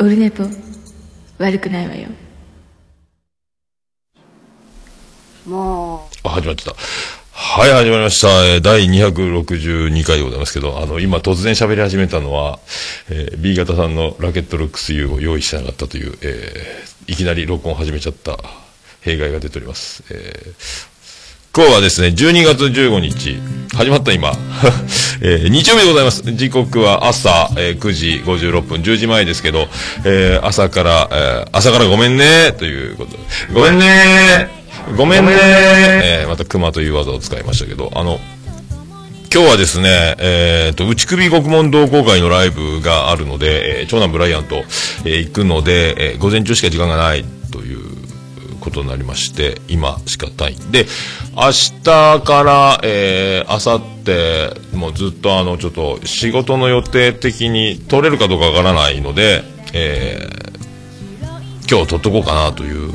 [0.00, 0.44] オルネポ
[1.38, 2.08] 悪くないわよ
[5.46, 6.74] もあ、始まってた。
[7.32, 8.28] はい、始まりました。
[8.46, 12.58] えー第262回でございますけど、あの、今突然喋り始めたのは、
[13.10, 18.38] えー B 型さんのラケットロックス U を用意してなかったという、えーいきなり録音を始めちゃった
[19.00, 20.04] 弊害が出ております。
[20.10, 20.97] えー
[21.54, 23.36] 今日はですね、12月15日、
[23.74, 24.32] 始まった今、
[25.20, 26.22] えー日曜日でございます。
[26.22, 29.66] 時刻は朝、えー9時56分、10時前ですけど、
[30.04, 33.12] えー朝から、えー朝からごめんねということ。
[33.12, 33.18] で
[33.52, 34.48] ごめんね。
[34.96, 35.32] ごめんね。
[35.34, 38.20] えーまた熊という技を使いましたけど、あの、
[39.34, 44.64] 今日はですね、えっ、と、内首獄門同好会のライブがあるので、えー長男ブライアンと、
[45.04, 47.80] えー行くので、えー午前中しか時間がないという
[48.68, 50.56] ことになりまして、今しかない。
[50.70, 50.86] で、
[51.34, 51.50] 明
[51.82, 53.84] 日から、えー、明後
[54.72, 62.92] 日、もうずっとあの、ちょっと仕事の予定的に取れるかどうかわからないので、えー、今日取っとこうかなという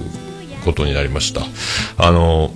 [0.65, 1.41] ことになりました。
[1.97, 2.51] あの、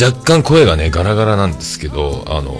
[0.00, 2.54] 若干声がねガラガラなんですけどあの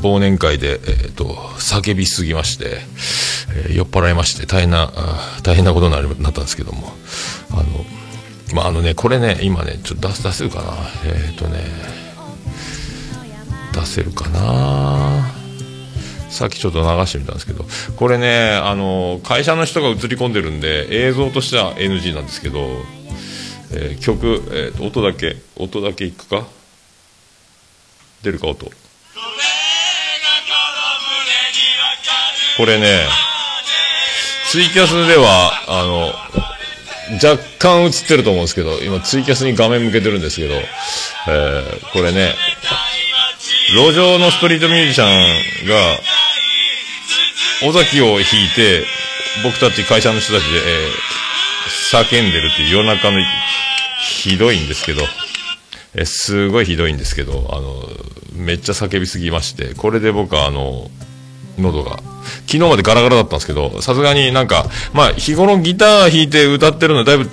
[0.00, 1.24] 忘年会で、えー、と
[1.58, 4.92] 叫びすぎまして、えー酔っ払いまして大変な
[5.42, 6.92] 大変なことになったんですけども
[7.50, 7.64] あの
[8.54, 10.72] まああのねこれね今ねちょっと出出せるかな。
[11.04, 11.64] えっ、とね
[13.74, 15.30] 出せるかな。
[16.30, 17.64] さっきちょっと流してみたんですけど。
[17.96, 22.60] これねあの会社の人が映り込んでるんで映像としては NG なんですけど
[23.72, 26.46] えー曲、えー音だけ音だけいくか？
[28.22, 28.48] 出るか？
[28.48, 28.70] 音。
[32.56, 33.04] これね
[34.50, 36.12] ツイキャスではあの
[37.22, 42.34] 若干映ってると思うんですけど今ツイキャスに画面向けてるんですけど、えーこれね
[43.74, 45.76] 路上のストリートミュージシャンが
[47.68, 48.22] 尾崎を弾い
[48.54, 48.84] て
[49.44, 51.18] 僕たち会社の人たちで、えー
[51.90, 53.18] 叫んでるっていう夜中の
[54.00, 55.02] ひどいんですけど、
[55.94, 57.82] えすごいひどいんですけど、あの、
[58.34, 60.90] めっちゃ叫びすぎまして、これで僕はあの、
[61.58, 61.98] 喉が、
[62.48, 64.64] 昨日までガラガラだったんですけど、さすがになんか、
[64.94, 67.30] まあ、日頃ギター弾いて歌ってるのでだいぶ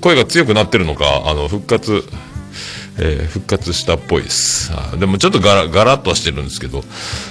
[0.00, 2.02] 声が強くなってるのか、あの、復活、
[3.00, 4.72] えー復活したっぽいです。
[4.98, 6.82] でもちょっとガラガラッとはしてるんですけど、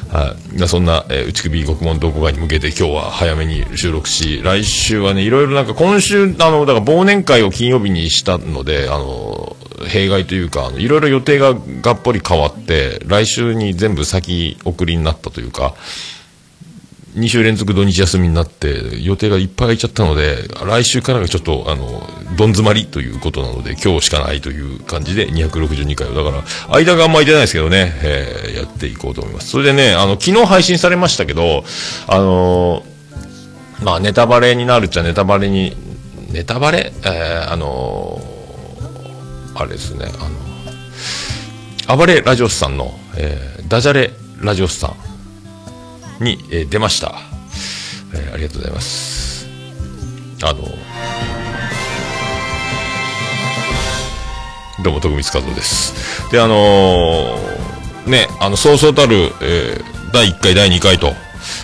[0.09, 9.57] はいそんな、えー内首獄門同好会に向けて今日は早めに収録し、来週はね、いろいろなんか今週、あの、だから忘年会を金曜日にしたので、あの、
[9.87, 15.75] 弊害というか、いろいろ予定ががっぽり変わって、来週に全部先送りになったというか、
[17.17, 22.07] 2週連続土日休みになって予定がいっぱい空いちゃったので来週からがちょっとあの
[22.37, 26.13] どん詰まりということなので今日しかないという感じで262回を。
[26.13, 26.43] だから
[26.75, 29.49] 間があんま空いてないですけどね、えーやっていこうと思います。
[29.49, 31.63] それでねあの昨日配信されましたけど
[32.07, 35.75] あのーまあネタバレになるっちゃネタバレに
[36.31, 36.91] ネタバレ？
[37.03, 40.05] えーあのーあれですね
[41.87, 44.11] あの暴れラジオスさんの、えーダジャレ
[44.41, 45.06] ラジオスさん。
[46.19, 47.13] に、えー出ました、
[48.13, 49.47] えーありがとうございます。
[50.43, 50.61] あの
[54.83, 56.31] どうも徳光和夫です。
[56.31, 61.11] であのーねあのそうそうたる、えー第1回第2回と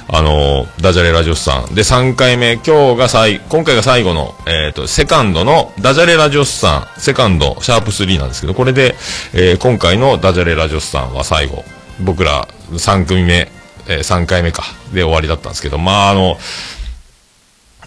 [0.10, 1.76] あのーダジャレラジオスさん。
[1.76, 7.00] で3回目今日が最今回が最後の、えー、とセカンドのダジャレラジオスさん。
[7.00, 8.96] セカンドシャープ3なんですけどこれで、
[9.34, 11.64] えー今回のダジャレラジオスさんは最後。
[12.02, 13.52] 僕ら3組目、
[13.88, 14.64] え3回目か。
[14.94, 15.78] で終わりだったんですけど。
[15.78, 16.38] まああの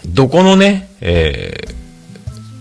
[0.07, 1.77] どこのね、えー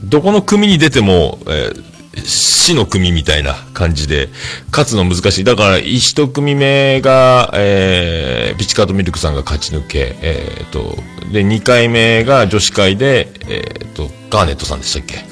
[0.03, 4.29] どこの組に出ても、えー死の組みたいな感じで、
[4.71, 5.43] 勝つの難しい。
[5.43, 10.95] だから、一組目が、えーピチカートミルクさんが勝ち抜け、えーと、
[11.31, 15.25] で、二回目が女子会で、えーと、ガーネットさんでしたっけ。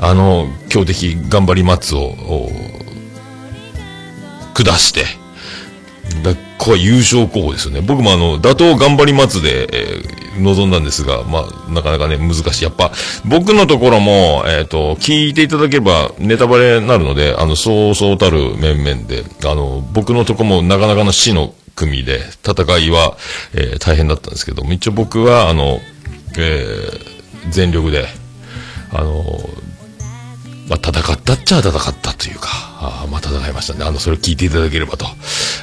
[0.00, 2.50] あの、強敵頑張り松を、を
[4.54, 5.04] 下して、
[6.22, 7.80] だこは優勝候補ですよね。
[7.80, 12.64] 僕もあの、打倒頑張り松で、えー臨んだんですが、まあ、なかなかね、難しい。
[12.64, 12.90] やっぱ、
[13.24, 23.16] 僕のところも、えっ、と、聞いていただければネタバレになるので、あの、そうそうたる面々で、あの、僕のとこもなかなかの死の組で、戦いは、
[23.54, 25.80] えー大変だったんですけども、一応僕は、あの、
[26.36, 26.88] え
[27.50, 28.06] 全力で、
[28.92, 29.22] あの、
[30.68, 32.48] まあ、戦ったっちゃ戦ったというか、
[32.80, 33.84] あまあ、戦いましたね。
[33.84, 35.06] あの、それを聞いていただければと。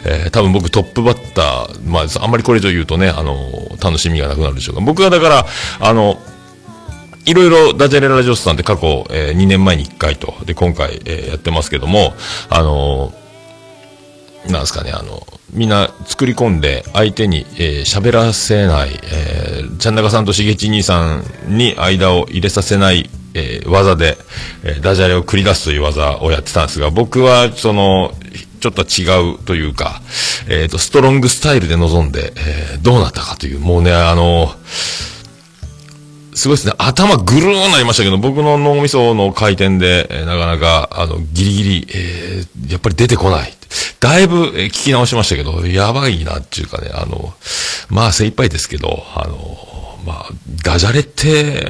[0.05, 3.35] えー多分僕トップバッター、まあ、あんまりこれ以上言うとね、あの、
[3.81, 5.45] 楽しみがなくなるでしょうが、僕はだから、
[5.79, 6.19] あの、
[7.25, 12.13] いろいろダジャレラジオスさんって過去、え2年前に1回と、で、今回、えーやってますけども、
[12.49, 13.13] あの
[14.49, 24.17] なんですかね、あの、みんな作り込んで相手にえー喋、らせない、えー、ちゃんなかさんとしげち兄さんに間を入れさせない、えー技で、
[24.63, 28.13] えーダジャレを繰り出すという技をやってたんですが、僕は、その、
[28.59, 30.01] ちょっと違うというか、
[30.47, 34.53] えっ、と、ストロングスタイルで臨んで、えーどうなったかという、もうね、あの
[36.33, 36.73] すごいですね。
[36.77, 43.53] 頭ぐるーんなりましたけど、僕の脳みその回転で、えーなかなか、あの、ギリギリ、えーやっぱり出てこない。
[43.99, 47.33] だいぶ、えー聞き直しましたけど、やばいなっていうかね、あの、
[47.89, 49.67] まあ精一杯ですけど、あの、
[50.05, 50.29] まあ、
[50.63, 51.65] ダジャレって、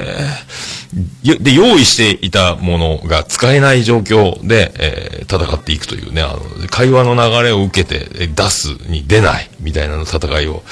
[1.40, 10.62] で、用意していたものが使えない状況で、えー戦っていくというね、あの、会話の流れを受けて、出すに出ない、みたいなの戦いを、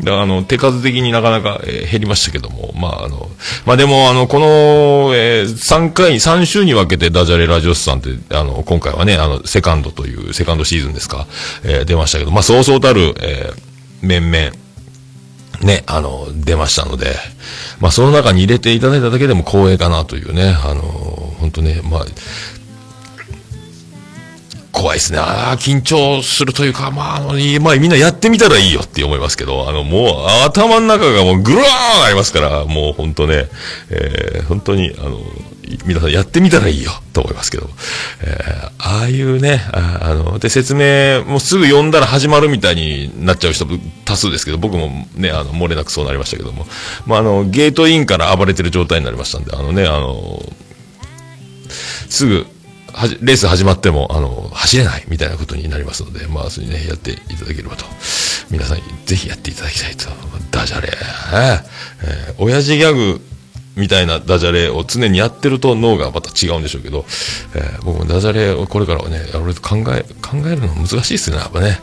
[0.00, 3.30] であの、手数的になかなか、えー減りましたけども、まあ、あの、
[3.64, 11.26] まあでも、あの、この、えー3回、3週に分けてダジャレラジオスさんって、あの、今回はね、あの、セカンドという、セカンドシーズンですか、
[11.64, 13.62] えー出ましたけど、まあ、そうそうたる、えー
[14.06, 14.50] 面々、
[15.62, 17.14] ね、あの、出ましたので、
[17.80, 22.06] まあ、その中に入れていただいただけでも光栄かなというね、あの、本当ね、まあ、
[24.72, 25.18] 怖いですね。
[25.18, 33.48] ああ、緊張するというか、まあ、あの、まあ、みんなやってみたらいいよって思いますけど、あの、もう、頭の中がもう、ぐるーんありますから、もう、本当ね、
[33.90, 35.20] えー本当に、あの、
[35.86, 37.68] 皆さんやってみたらいいよ、と思いますけど、
[38.22, 43.66] えーああいうね、ああの、で、説明、もうすぐ読んだら始まるみたいになっちゃう人
[44.04, 46.66] 多数ですけど、僕もね、あの、漏れなくそうなりましたけども、
[47.06, 50.42] まあ、あの、ゲートインから暴れてる状態になりましたんで、あのね、あの、
[52.08, 52.46] すぐ、
[52.92, 57.84] はじレース始まっても、あの、走れないみたいなことになりますので、まあ、それにね、やっていただければと。
[58.50, 60.10] 皆さん、ぜひやっていただきたいと。
[60.50, 60.88] ダジャレ、
[61.32, 63.20] えー親父ギャグ
[63.76, 67.04] みたいなダジャレを常にやってると脳がまた違うんでしょうけど、
[67.54, 71.80] えー僕もダジャレをこれからはね、やろうと考え、考えるの難しいですね、やっぱね。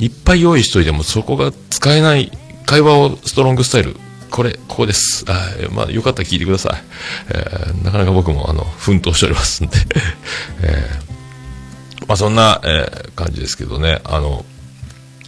[0.00, 2.32] いっぱい用意しといても、そこが使えない
[2.66, 3.96] 会話をストロングスタイル、
[4.30, 5.24] これ、ここです。
[5.28, 5.32] あ
[5.72, 6.82] まあ、よかったら聞いてください。
[7.30, 9.76] えーなかなか僕も、あの、奮闘しておりますんで。
[10.62, 14.00] えーまあ、そんな、えー感じですけどね。
[14.04, 14.44] あの、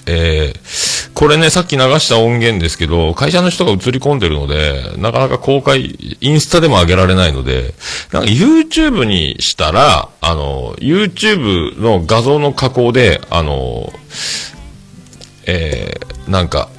[0.07, 7.75] えーこれね、さっき流した音源ですけど、会社の人が映り込んでるので、なかなか公開、インスタでも上げられないので、
[8.13, 13.93] なんか YouTube にしたら、あの、YouTube の画像の加工で、あの、
[15.47, 16.71] えーなんか、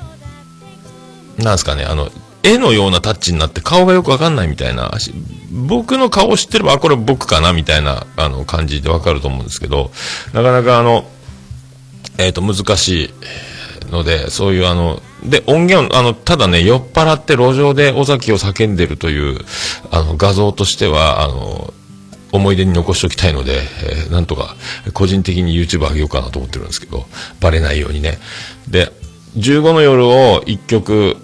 [1.38, 2.10] なんすかね、あの、
[2.44, 4.92] 絵のようなタッチになって顔がよくわかんないみたいな、
[5.68, 9.92] 僕の顔を知ってれば、あ、これ僕かなみたいな、あの、感じでわかると思うんですけど、
[10.34, 11.06] なかなかあの、
[12.18, 19.40] えっ、と、難しいので、そういうあの、で、音源を、あの、ただね、酔っ払って路上で尾崎を叫んでるという、
[19.90, 21.74] あの、画像としては、あの、
[22.34, 24.56] 思い出に残しておきたいので、えーなんとか、
[24.94, 27.06] 個人的に YouTube 上げようかなと思ってるんですけど、
[27.40, 28.18] バレないようにね。
[28.68, 28.92] で、
[29.38, 31.18] 15の夜を1曲、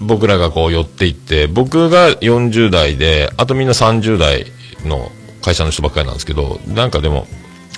[0.00, 4.46] 僕らがこう寄っていって、僕が40代で、あとみんな30代
[4.84, 5.12] の
[5.42, 7.26] 会社の人ばっかりなんですけど、なんかでも、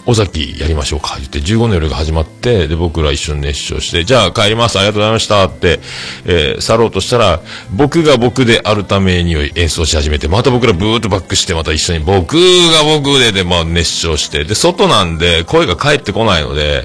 [0.04, 5.78] 尾崎やりましょうか言って15の夜が始まって、で、僕ら一緒に熱唱して、じゃあ帰ります、ありがとうございましたって、
[6.24, 7.40] えー去ろうとしたら、
[7.72, 16.84] 僕が僕であるために演奏し始めて、また僕らブーっとバックして、また一緒に僕が僕でで、まあ熱唱して、で、外なんで声が返ってこないので、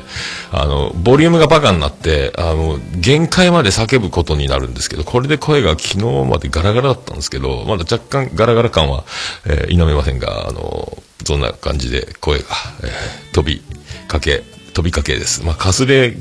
[0.51, 9.03] あの、ボリュームがバカになって、あの、限界まで叫ぶことになるんですけど、これで声が昨日までガラガラだったんですけど、まだ若干ガラガラ感は、
[9.45, 12.45] えー否めませんが、あの、そんな感じで声が、
[12.83, 13.61] えー飛び
[14.07, 15.43] かけ、飛びかけです。
[15.43, 16.15] まあ、かすれ、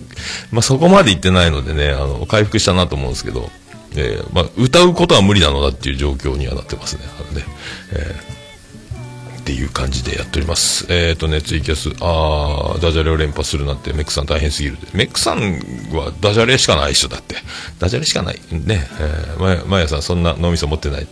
[0.50, 3.50] まあ、そこまで行ってないのでね、あの、回復したなと思うんですけど、
[3.94, 7.02] えーまあ、歌うことは無理なのだっていう状況にはなってますね。
[7.18, 7.46] あのね
[7.92, 8.35] えー
[9.46, 10.92] っていう感じでやっております。
[10.92, 14.78] えっ、とね、ツイキャス、あー、ダジャレを連発するなんて、メックさん大変すぎる。
[14.92, 15.38] メックさん
[15.96, 17.36] はダジャレしかない人だって。
[17.78, 18.40] ダジャレしかない。
[18.50, 21.06] ね、えー、まや、さんそんな脳みそ持ってない。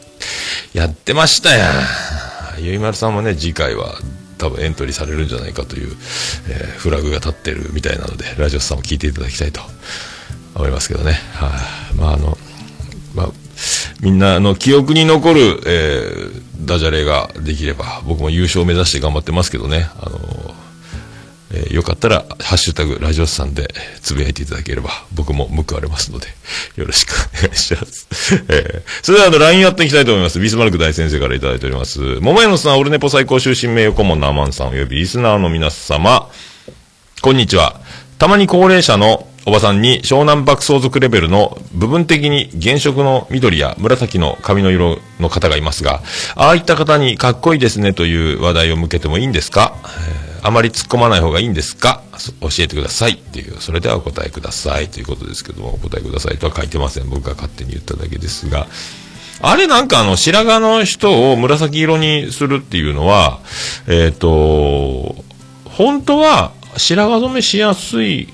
[0.73, 1.75] やってましたやん。
[2.59, 3.95] ゆいまるさんもね、次回は
[4.39, 5.97] 多分エントリーされるんじゃないかという、
[6.49, 9.61] えーフラグが立ってるみたいなので、ラジオさんも聞いていただきたいと
[10.57, 11.13] 思いますけどね。
[11.35, 11.51] は
[11.93, 12.37] い、まあ、あの、
[13.15, 13.44] まあ、
[14.05, 20.19] みんなあの記憶に残る、えーダジャレができれば、僕も優勝を目指して頑張ってますけどね、あの
[21.53, 23.69] えーよかったら、ハッシュタグ、ラジオスさんで
[24.01, 26.29] つぶやいていただければ、僕も報われますので、
[26.77, 28.09] よろしくお願いします。
[28.49, 30.41] えーそれでは、あの、LINE やっていきたいと思います。
[30.41, 32.01] ビスマルク大先生からいただいております。
[32.21, 36.31] 桃屋のさん、オルネポ最高終身名誉顧問のアマンさん及びリスナーの皆様、
[37.21, 37.81] こんにちは。
[38.19, 46.03] たまに高齢者のおばさんに湘南爆相続レベルの部分的に原色の緑や紫の髪の色の方がいますが、
[46.35, 52.03] ああいった方にかっこいいですねという話題を向けてもいいんですか、えーあまり突っ込まない方がいいんですか？
[52.43, 53.13] 教えてください。
[53.13, 54.89] っていう、それではお答えください。
[54.89, 57.09] ということですけども、お答えくださいとは書いてません。
[57.09, 58.67] 僕が勝手に言っただけですが、
[59.41, 63.41] あれなんかあの、白髪の人を紫色にするっていうのは、
[63.89, 65.25] えっ、ー、と、
[65.65, 68.29] 本当は白髪染めしやすい、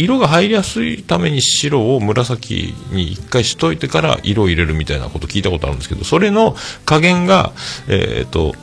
[0.00, 7.52] 色が入りやすいために白を紫に一回しといてから色を入れるみたいなこと聞いたことあるんですけど、それの加減が、
[7.88, 8.54] えっ、と、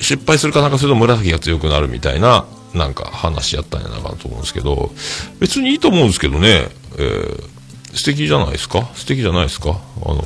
[0.00, 4.92] 失敗するかなんかすると紫が強くなるみたいな、なんか話やったんやなかなと思うんですけど、
[5.40, 7.48] 別にいいと思うんですけどね、えー、
[7.94, 8.88] 素敵じゃないですか？
[8.94, 9.78] 素敵じゃないですか？
[10.06, 10.24] あの、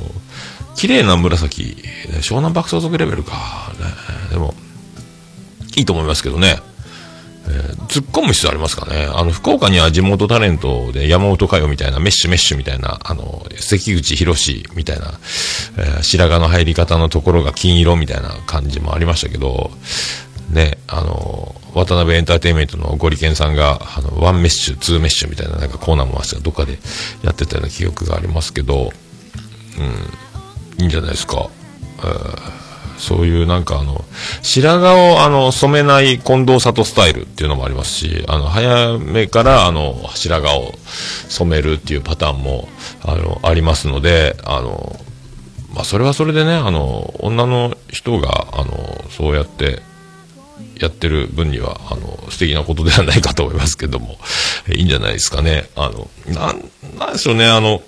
[0.76, 1.76] 綺麗な紫、
[2.20, 3.32] 湘南爆走族レベルか、
[3.80, 4.54] ね、でも、
[5.76, 6.61] いいと思いますけどね。
[7.48, 9.08] えー、突っ込む必要ありますかね。
[9.12, 15.18] あの、福岡には地元タレントで山本佳代みたいな、メッシュメッシュみたいな、あの、関口博士みたいな、
[15.78, 19.70] えー、白髪の入り方のところが金色みたいな感じもありましたけど、
[20.50, 26.78] ね、あの、渡辺エンターテインメントのゴリケンさんが、あの、ワンメッシュ、ツーメッシュみたいななんかコーナーもどっかで
[27.22, 28.92] やってたような記憶がありますけど、
[29.78, 31.48] うん、いいんじゃないですか。
[31.98, 32.65] えー
[32.98, 34.04] そういうなんかあの、
[34.42, 40.74] 白髪をあの、染めない近藤サトスタイルっていうのもありますし、あの、早めからあの、白髪を
[41.28, 42.68] 染めるっていうパターンも、
[43.02, 44.98] あの、ありますので、あの、
[45.74, 49.82] まあ、それはそれでね、あの、女の人が、あの、そうやって、
[50.80, 54.18] やってる分には、あの、素敵なことではないかと思いますけども、
[54.68, 55.68] いいんじゃないですかね。
[55.76, 57.82] あの、なん、なんでしょうね、あの、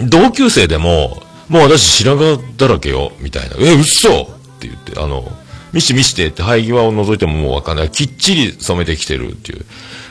[0.00, 3.56] 同級生でも、もう私白髪だらけよ、みたいな。
[3.58, 4.26] え、嘘っ
[4.60, 5.30] て言って、あの、
[5.72, 7.90] 見して見してって生え際を覗いてももうわかんない。
[7.90, 9.64] きっちり染めてきてるっていう。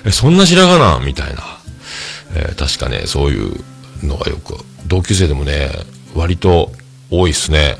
[0.05, 1.43] え、そんな白髪なんみたいな。
[2.35, 3.63] えー、確かね、そういう
[4.03, 4.55] のがよく、
[4.87, 5.69] 同級生でもね、
[6.15, 6.71] 割と
[7.09, 7.77] 多いっすね。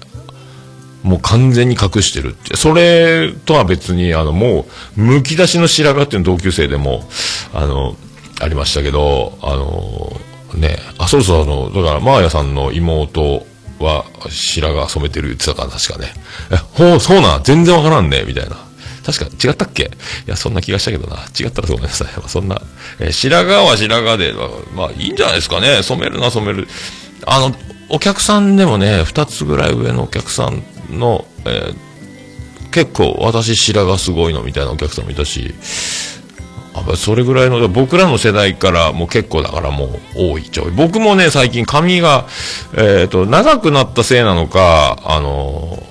[1.04, 2.58] もう完全に隠してるって。
[2.58, 4.66] それとは別に、あの、も
[4.98, 7.08] う、むき出しの白髪っていうの同級生でも、
[7.54, 7.96] あの、
[8.40, 10.20] ありましたけど、あの、
[10.54, 13.46] ね、あ、そうそう、あの、だから、マーヤさんの妹
[13.80, 16.14] は白髪染めてる言ってたから、確かね。
[16.52, 18.58] え、ほう、そうな、全然わからんね、みたいな。
[19.06, 19.84] 確か、違ったっけ？
[19.84, 19.88] い
[20.30, 21.18] や、そんな気がしたけどな。
[21.40, 22.08] 違ったらごめんなさい。
[22.20, 22.62] まあ、そんな、
[23.00, 24.34] え白髪は白髪で、
[24.76, 25.82] まあ、いいんじゃないですかね。
[25.82, 26.68] 染めるな、染める。
[27.26, 27.56] あの、
[27.90, 30.62] お客さんでもね、二つぐらい上のお客さん
[30.92, 35.56] の、えー、結構、私白髪すごいのみたいなお客さんもいたし、
[36.96, 40.72] それぐらいの、僕らの世代からも結構だからもう多いちょい。
[40.72, 42.28] 僕もね、最近髪が、
[42.74, 45.84] えっ、ー、と、長くなったせいなのか、あの、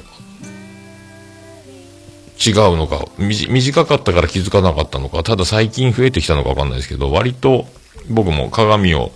[2.44, 7.66] 違うのか、短かったから気づかなかったのか、ただ最近増えてきたのかわかんないですけど、割と
[8.10, 9.12] 僕も鏡を、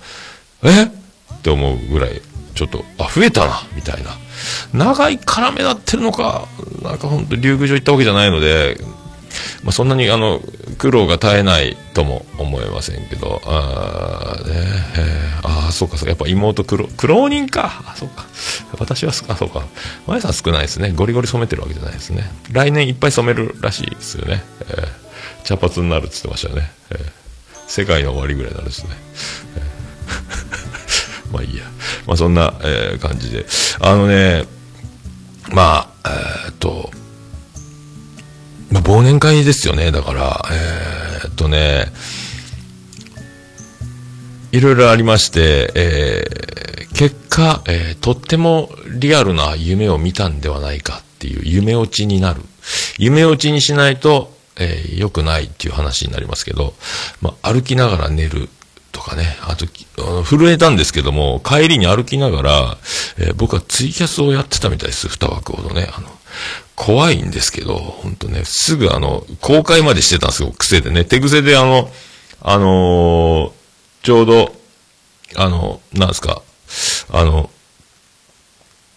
[0.63, 0.85] え？
[0.85, 2.21] って思うぐらい、
[2.55, 4.11] ちょっと、あ、増えたな、みたいな。
[4.73, 6.47] 長いから目立ってるのか、
[6.83, 8.79] なんかほんと竜宮城行ったわけじゃないので、
[9.63, 10.41] まあ、そんなにあの
[10.79, 14.55] 苦労が絶えないとも思えませんけど、あー、ね、
[14.97, 17.83] えー、あそうか、そうか、やっぱ妹苦労、苦労人か。
[17.87, 18.27] あ、そうか。
[18.79, 19.65] 私は、あ、そうか。
[20.07, 20.93] 前さん少ないですね。
[20.93, 22.31] ゴリゴリ染めてるわけじゃないですね。
[22.53, 24.43] 来年いっぱい染めるらしいですよね。
[24.61, 26.71] えー、茶髪になるって言ってましたね。
[26.91, 27.01] えー、
[27.69, 28.91] 世界の終わりぐらいになるですね。
[29.57, 31.65] えー、 まあいいや。
[32.07, 33.47] まあそんな、えー、感じで。
[33.81, 34.45] あのね、
[35.53, 36.11] まあ、
[36.47, 36.91] えー、っと、
[38.91, 39.93] 忘年会ですよね。
[39.93, 41.93] だから、えー、っとね、
[44.51, 52.43] いろいろありまして、えー、結果、えー、とってもリアルな夢を見たんではないかっていう夢落ちになる。
[52.99, 56.75] 夢落ちにしないと、え、良くないっていう話になりますけど、
[57.23, 58.49] まあ、歩きながら寝る
[58.91, 59.67] とかね、あと、
[60.25, 62.79] 震えたんですけども、帰りに歩きながら、
[63.19, 65.07] え、僕はツイキャスをやってたみたいです。
[65.07, 65.89] 二枠ほどね。
[65.97, 66.09] あの、
[66.81, 71.05] 怖いんですけど、本当ね、すぐあの、公開までしてたんですよ、癖でね。
[71.05, 71.91] 手癖であの、
[72.41, 73.53] あのー、
[74.03, 74.55] ちょうど、
[75.37, 76.41] あの、なんですか、
[77.11, 77.51] あの、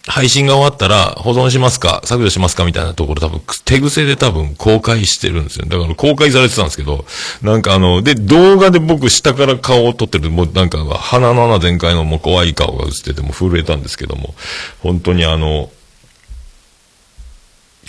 [0.06, 5.66] 配信が終わったら保存しますか削除しますかみたいなところ多分手癖で多分公開してるんですよ。
[5.66, 7.04] だから公開されてたんですけど、
[7.42, 14.34] なんかあの、で、動画で僕下から顔を撮ってる、もうなんか鼻の穴全開のもう怖い顔が映ってても震えたんですけども、
[14.82, 15.70] 本当にあの、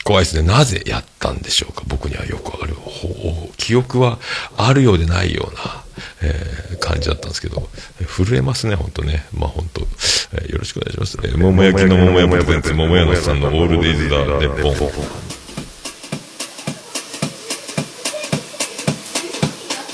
[0.05, 0.47] 怖いですね。
[0.47, 1.81] なぜやったんでしょうか？
[1.87, 2.75] 僕にはよくわかる。
[3.57, 4.19] 記憶は
[4.55, 5.83] あるようでないような、
[6.21, 7.67] えー、感じだったんですけど、
[8.07, 9.25] 震えますね、本当ね。
[9.33, 9.81] まあ本当、
[10.33, 11.17] えー、よろしくお願いします。
[11.23, 14.75] えー、桃焼きの桃屋プレゼンツ、桃屋のさんのオールデイズ・ザ・ネッポン。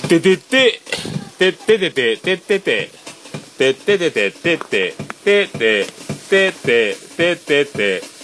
[0.10, 0.82] ててて、
[1.39, 2.91] てててて、ててて、
[3.58, 5.88] てててて、ててて、ててて、ててて、
[6.30, 8.21] ててて、ててっと。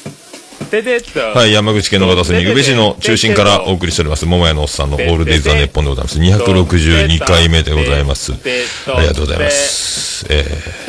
[1.33, 6.19] はい、山口県の片隅、宇部市の中心からお送りしております、桃屋のおっさんのオールデイズ・ザ・ネッポンでございます。
[6.19, 8.33] 262回目でございます。
[8.33, 8.35] あ
[9.01, 10.25] りがとうございます。
[10.29, 10.85] えー、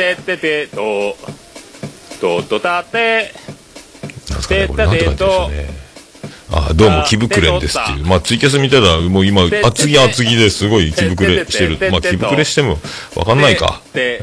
[4.31, 5.88] なんすかね、これ、なんて書いてあるんでしょうね。
[6.51, 8.07] あ、どうも、気膨れんですっていう。
[8.07, 11.91] まあ、ツイキャス見たら、もう今、厚着厚着ですごい気膨れしてる。
[11.91, 12.79] まあ、気膨れしても、
[13.17, 13.83] わかんないか。
[13.93, 14.19] て、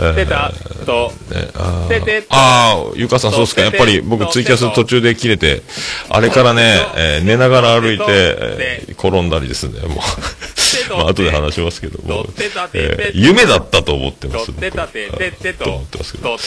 [1.31, 3.61] えーああー、ゆかさんそうっすか。
[3.61, 5.61] やっぱり僕ツイキャス途中で切れて、
[6.09, 9.99] あれからね、えー寝ながら歩いて、えー転んだりですね、もう。
[10.95, 12.25] まあ、後で話しますけども、
[12.73, 14.51] えー夢だったと思ってます。
[15.57, 15.69] と。
[15.71, 16.37] 思ってますけど。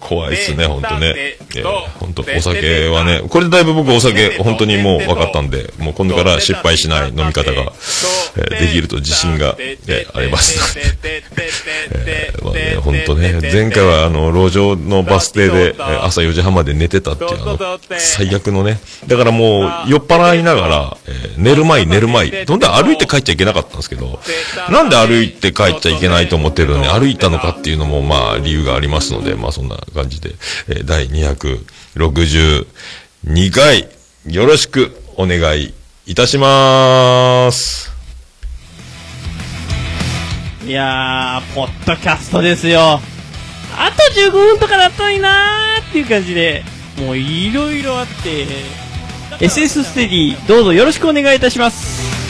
[0.00, 1.14] 怖いですね、本当ね。
[1.16, 1.62] えー
[1.98, 7.72] 本当お酒はね、これでだいぶ僕お酒、本当にもう分かったんで、もう今度から失敗しない飲み方が、
[8.36, 10.58] えーできると自信が、えーあります。
[10.58, 11.22] ので。
[12.06, 18.80] えーまあね、本当ね、前回はあの、路上のバス停で、えー朝4時半まで寝てたっていう、あの、最悪のね。
[19.06, 24.18] だからもう、酔っ払いながら、えー寝る前、寝る前、どんどん歩いて帰っちゃいけなかったんですけど、
[24.70, 30.34] なんで歩いて帰っちゃいけないと思ってるのに、歩いたのかっていうのも、まあ、理由がありますので、まあ、そんな感じで、
[30.68, 33.88] えー第262回、
[34.28, 35.72] よろしくお願い
[36.06, 37.90] いたします。
[40.66, 43.00] いやー、ポッドキャストですよ。
[43.76, 46.62] あと15分とかだったのになーっていう感じで、
[46.98, 48.46] もういろいろあって、
[49.44, 52.21] SS ステディ、どうぞよろしくお願いいたします。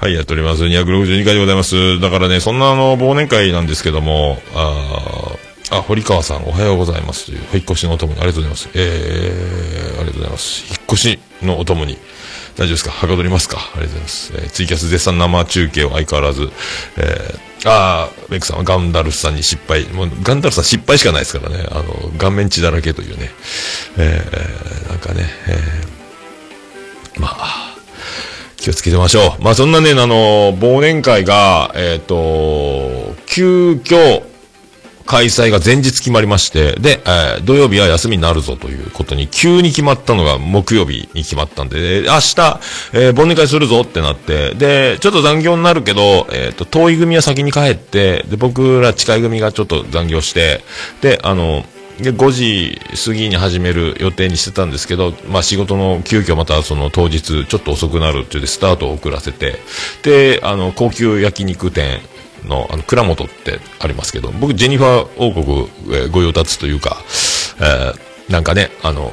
[0.00, 0.64] はい、やっております。
[0.64, 2.00] 262回でございます。
[2.00, 5.36] だからね、そんなあの、忘年会なんですけども、あ
[5.72, 8.70] あ、堀川さん、おはようございますという、引っ越しのお供に、ありがとうございます。
[8.72, 10.64] えー、ありがとうございます。
[10.70, 11.98] 引っ越しのお供に、
[12.56, 12.92] 大丈夫ですか？
[12.92, 13.58] はかどりますか？
[13.58, 14.32] ありがとうございます。
[14.36, 16.50] えーツイキャス絶賛生中継を相変わらず、
[16.96, 19.84] えー、あー、メイクさんはガンダルフさんに失敗。
[19.88, 21.66] もう、ガンダルフさん失敗しかないですからね。
[21.70, 23.30] あの、顔面血だらけというね。
[23.98, 27.69] えー、なんかね、えー、まあ、
[28.60, 29.42] 気をつけてましょう。
[29.42, 34.22] まあそんなね、あの、忘年会が、えっ、と、急遽、
[35.06, 42.60] 開催が前日決まりまして、で、えー土曜日は休みになるぞということに、急に決まったのが木曜日に決まったんで、で明日、
[42.92, 50.62] えー忘年会するぞってなって、で、ちょっと残業になるけど、えっ、と、遠い組は先に帰って、で、僕ら近い組がちょっと残業して、
[51.00, 51.64] で、あの、
[52.02, 59.56] で5時過ぎに始める予定にしてたんですけど、まあ、仕事の急遽またその当日ちょっと遅くなるっていうでスタートを遅らせて
[60.02, 62.00] であの高級焼肉店
[62.44, 66.96] のあの倉本ってありますけど僕ジェニファー王国、えーご用達というか、
[67.58, 69.12] えーなんかねあの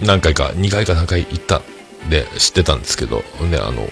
[0.00, 1.60] 何回か2回か何回行った
[2.08, 3.82] で知ってたんですけどであの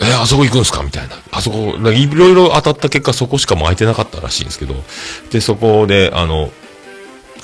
[0.00, 1.16] えーあそこ行くんすかみたいな。
[1.30, 4.74] あそこ、いろいろ当たった結果そこしかも空いてなかったらしいんですけど、
[5.30, 6.50] で、そこで、あの、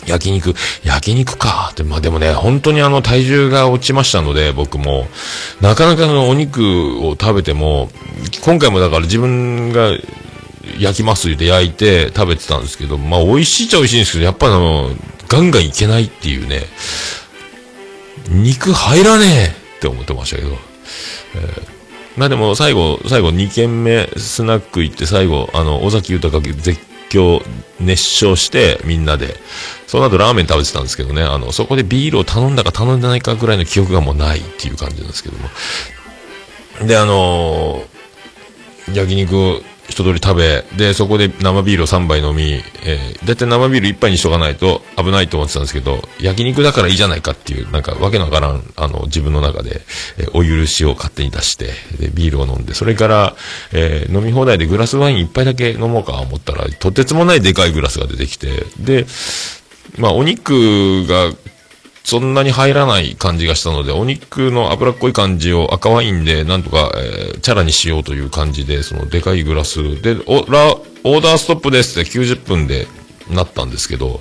[0.06, 1.70] 焼肉、焼肉か。
[1.72, 5.06] って、まあでもね、本当にあの体重が落ちましたので、僕も、
[5.60, 7.90] なかなかあのお肉を食べても、
[8.42, 9.90] 今回もだから自分が
[10.78, 14.90] 焼きますで焼いて食べてたんですけど、まあ美味しいっちゃ美味しいんですけど、やっぱあの、
[15.28, 16.62] ガンガンいけないっていうね、
[18.28, 20.50] 肉入らねえって思ってましたけど、
[21.34, 21.78] えー
[22.18, 27.42] まあでも最後、最後2軒目スナック行って最後、あの、尾崎豊絶狂
[27.80, 29.36] 熱唱してみんなで、
[29.86, 35.48] その後ラーメン食べてたんですけどね、あの、そこでビールを頼んだか頼んでないかぐらいの記憶がもうないっていう感じなんですけども。
[36.86, 37.98] で、あのー
[38.94, 49.80] 焼肉一通り食べ、で、そこで生ビールを3杯飲み、えー、だいたい生ビール1杯にしとかないと危ないと思ってたんですけど、焼肉だからいいじゃないかっていう、なんかわけのわからん、あの、自分の中で、
[50.18, 53.36] えーお許しを勝手に出して、で、ビールを飲んで、それから、
[53.72, 59.06] えー飲み放題でグラスワイン1杯だけ飲もうか思ったら、とてつもないでかいグラスが出てきて、で、
[59.96, 61.32] まあ、お肉が
[62.08, 72.86] そんなに入らない感じがしたので、お肉の脂っこい感じを赤ワインでなんとか、えーチャラにしようという感じで、そのでかいグラスで、おラオーダーストップですって90分で
[73.30, 74.20] なったんですけど、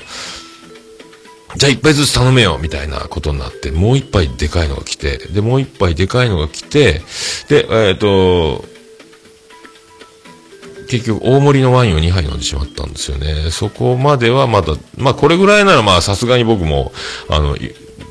[1.56, 7.02] じゃあ一杯ずつ頼めよみたいなことになって、もう一杯でかいのが来て、で、もう一杯でかいのが来て、
[7.48, 8.66] で、えっ、と、
[10.90, 13.52] 結局大盛りのワインを2杯飲んでしまったんですよね。
[13.52, 16.92] そこまではまだ、まあこれぐらいならまあさすがに僕も、
[17.30, 17.58] あの、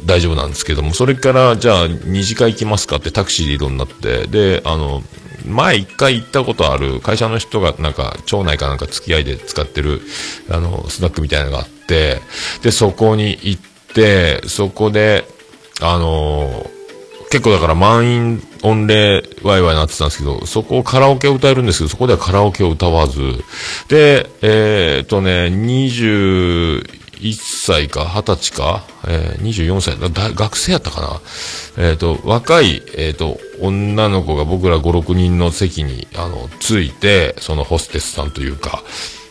[0.05, 5.03] 大丈夫なんですけども、それからじゃあ二次会行きますかってタクシーで移動になって、で、あの、
[5.47, 10.01] 前一回行ったことある会社の人がなんか町内かなんか付き合いで使ってる
[10.51, 12.21] あのスナックみたいなのがあって
[12.63, 13.63] でそこに行っ
[13.95, 15.25] てそこで
[15.81, 16.69] あの
[17.31, 23.21] 結構だから満員御礼ワイワイなってたんですけど、そこをカラオケを歌えるんですけど、そこではカラオケを歌わず、
[23.89, 31.21] で、えーっとね、21歳か20歳か、えー、24歳だ、学生やったかな。
[31.79, 38.83] えっ、と、若い、えっ、と、女の子が僕ら5、6人の席に、あの、ついて、そのホステスさんというか、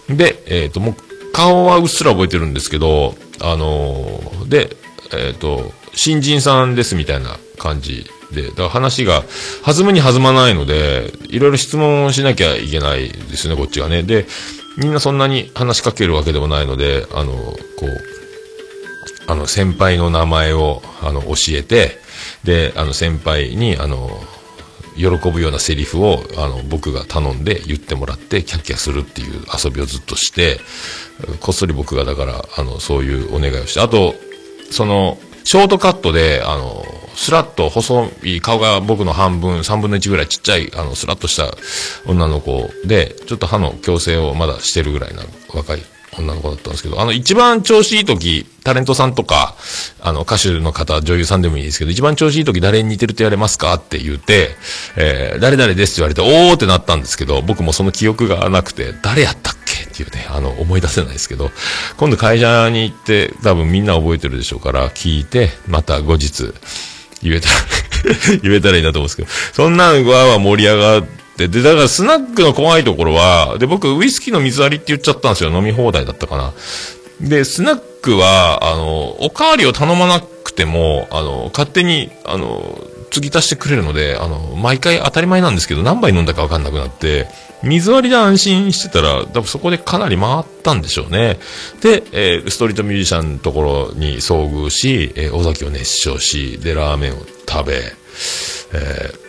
[0.10, 0.96] で、えっ、と、もう、
[1.34, 4.78] 顔はうっすら覚えてるんですけど、あので、
[5.14, 9.24] えっ、と、新人さんですみたいな感じで、だから話が
[9.66, 14.04] 弾むに弾まないので、いろいろ質問しなきゃいけないですね、こっちがね。
[14.04, 14.26] で、
[14.78, 18.16] みんなそんなに話しかけるわけでもないので、あの、こう、
[19.28, 21.98] あの、先輩の名前を、あの、教えて、
[22.44, 24.22] で、あの、先輩に、あの、
[24.96, 30.60] 喜ぶようなセリフを、あの、僕が頼んで言ってもらって、キャッキャするっていう遊びをずっとして、
[31.42, 34.16] こっそり僕がだから、あの、そういうお願いをして、あと、
[34.72, 36.84] その、ショートカットで、あの、
[37.16, 41.56] スラッと細い顔が僕の半分、三分の一ぐらいちっちゃい、あの、スラッとした
[42.08, 45.22] 女の子で、ちょっと歯の矯正をまだしてるぐらいな
[45.54, 45.84] 若い
[46.18, 49.56] 女の子だったんですけど、あの、一番調子いい時、タレントさんとか、
[50.02, 54.50] あの、歌手の方、女優さんでもいいですけど、一番調子いい時誰に似てると言われますかって言って、
[54.96, 61.52] えー、誰々ですって言われて、おーってなったんですけど、僕もその記憶がなくて、誰やったっけっていうね、あの、思い出せないですけど、
[61.98, 66.54] 今度会社に行って、多分みんな覚えてるでしょうから、聞いて、また後日、
[67.22, 67.56] 言えたら
[68.44, 75.52] 言えたらいいなと思うんですけど、そんなんわーわ盛り上がって、で、だからスナックの怖いところは、で、僕、ウイスキーの水割りって言っちゃったんですよ。
[75.52, 76.54] 飲み放題だったかな。
[77.20, 82.80] で、スナックは、あの、おかわりを頼まなくても、あの、勝手に、あの、
[83.12, 87.28] 継ぎ足してくれるので、あの、毎回当たり前なんですけど、何杯飲んだかわかんなくなって、
[87.64, 91.40] 水割りで安心してたら、多分そこでかなり回ったんでしょうね。
[91.82, 97.18] で、えー、ストリートミュージシャンのところに遭遇し、えー、尾崎を熱唱し、で、ラーメンを
[97.48, 97.76] 食べ、
[98.74, 99.25] えー、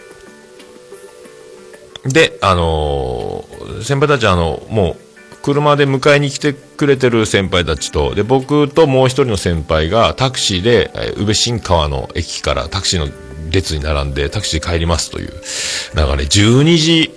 [2.09, 5.07] で、あのー、先輩たちあの、もう、
[5.43, 13.13] 車で迎えに来てくれてる先輩たちと、で、僕ともう一人の先輩がタクシーで、え、宇部新川の駅からタクシーの
[13.51, 17.11] 列に並んでタクシー帰りますという流れ、12時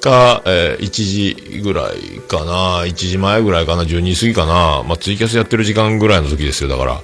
[0.00, 7.00] か、えー、1時ぐらいかな、1時前ぐらいかな、12時過ぎかな、まあ、ツイキャスやってる時間ぐらいの時ですよ、だから。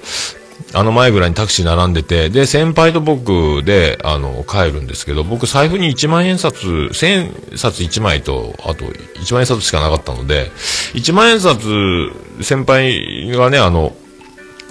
[0.77, 10.51] あの前ぐらいにタクシー並んでて、で、先輩と僕で、あの、帰るんですけど、僕財布に1万円札、1000札1枚と、あと1万円札しかなかったので、
[10.93, 11.62] 1万円札、
[12.43, 13.97] 先輩がね、あの、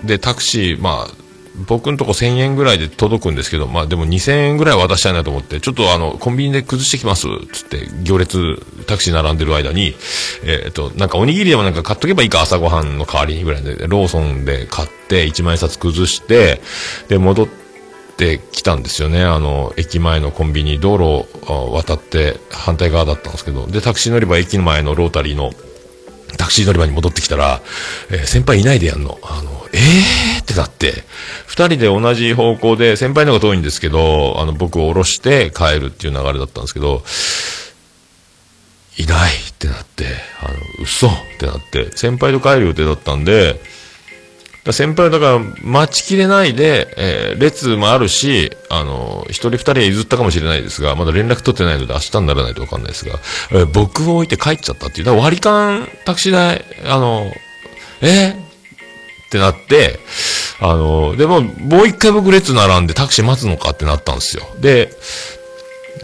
[0.03, 1.24] で、タクシー、まあ、
[1.67, 9.95] 僕のとこ1000円ぐらいで届くんですけど、まあでも2000円ぐらい渡したいなと思って、ちょっとあの、コンビニで崩してきます、つって、行列、タクシー並んでる間に、
[10.43, 16.61] えっ、と、なんかおにぎりでもなんか買っとけばいいか、朝ごはんの代わりにぐらいで、ローソンで買って、1万円札崩して、
[17.07, 17.47] で、戻っ
[18.17, 19.23] てきたんですよね。
[19.23, 25.51] あの、駅前のコンビニ、道路を渡って反対側だったんですけど、で、タクシー乗り場駅の前のロータリーの、
[26.37, 27.61] タクシー乗り場に戻ってきたら、
[28.09, 29.19] えー、先輩いないでやんの。
[29.23, 31.03] あの、えーってなって、
[31.45, 37.03] 二人で同じ方向で、先輩の方が遠いんですけど、あの、僕を降ろして帰るっていう流れだったんですけど、
[38.97, 40.05] いないってなって、
[40.41, 43.61] あの、嘘ってなって、先輩と帰る予定だったんで、
[44.71, 53.19] 先輩はだから待ちきれないで、えー、列もあるし、あの、一人二人譲ったかもしれないですが、まだ連絡取ってないので明日にならないとわかんないですが、
[53.51, 55.05] えー、僕を置いて帰っちゃったっていう。
[55.05, 57.31] だから割り勘タクシー代、あの、
[58.01, 58.44] えー、
[59.35, 59.99] ってなって、
[60.59, 64.43] あの、でも、もう一回僕列並んでタクシー待つのかってなったんですよ。
[64.59, 64.91] で、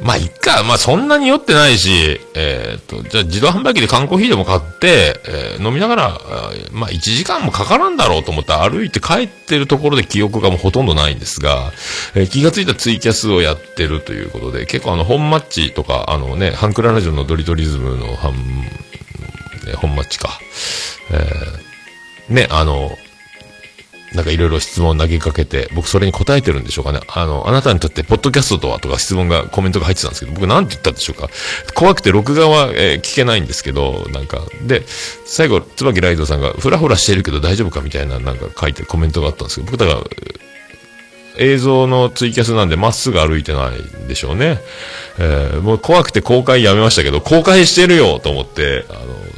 [0.02, 0.64] まあ、いっか。
[0.64, 6.22] まあ、そんなに酔ってないし、えっ、と、じゃあ自動販売機で缶コーヒーでも買って、えー、飲みながら、
[6.72, 11.72] まあ、1時間もかからんだろうと思って歩いて帰ってるところで記憶がもうほとんどないんですが、
[12.16, 18.34] えー、気がついたツイキャスをやってるということで、結構あの、本マッチとか、あのね、ハンクララジオのドリトリズムのハン、
[19.78, 20.40] 本マッチか。
[21.12, 22.98] えー、ね、あの、
[24.14, 27.00] なんかいろいろ質問を投げかけて、僕それに答えてるんでしょうかね。
[27.08, 31.30] あの、あなたにとってポッドキャストとはとか質問が、コメントが入ってたんですけど、僕なんて言ったんでしょうか。
[31.76, 34.84] 怖くて録画は、えー、聞けないんですけど、なんか、で、
[35.26, 40.51] 最後、椿ライドさんが、ふらふらしてるけど大丈夫かみたいな、なんか書いてコメントがあったんですけど、僕だから、
[41.38, 44.60] 映像のツイキャスなんでまっすぐ歩いてないんでしょうね。
[45.20, 48.94] えー、もう怖くて公開やめましたけど、公開してるよと思って、あ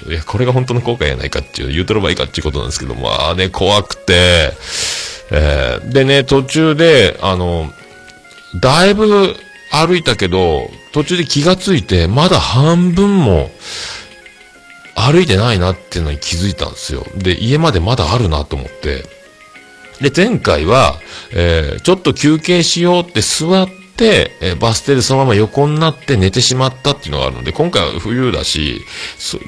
[0.08, 4.52] の、いや、これが本当の公開やないかっていう、言うとればいいかっていうことなんですけど、まあね、怖くて、
[5.32, 7.72] えー、でね、途中で、あの、
[8.60, 9.36] だいぶ
[9.72, 13.50] 歩いたけど、途中で気がついて、まだ半分も
[14.96, 17.06] 歩いてないなっていうのに気づいたんですよ。
[17.16, 19.06] で、家までまだあるなと思って、
[20.04, 21.00] で、前回は、
[21.32, 28.82] えー、ちょっと休憩しようって座って、えー、バス停でそのまま横になって寝てしまったっていうのがあるので、今回は冬だし、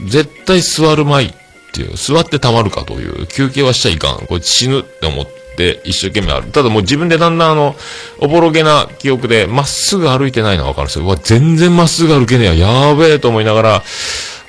[0.08, 1.34] 絶対座るまいっ
[1.74, 4.26] ていう、座って溜まるかという、休憩はしちゃいかん。
[4.28, 6.52] これ死ぬって思って一生懸命歩る。
[6.54, 7.76] ただもう自分でだんだんあの、
[8.20, 11.06] おぼろげな記憶で、まっすぐ歩いてないのはわかるんですよ。
[11.06, 12.88] うわ、全然まっすぐ歩けねえや。
[12.88, 13.84] やべえと思いながら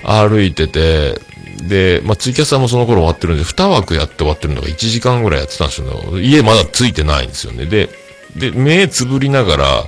[0.05, 1.21] 歩いてて、
[1.63, 7.67] で、まあ、ツイキャスさんもその頃終わってるんで、2枠やって終わってるのが1時間ぐらいやってたんですよ、家まだついてないんですよね。
[7.67, 7.89] で、
[8.37, 9.85] で、目つぶりながら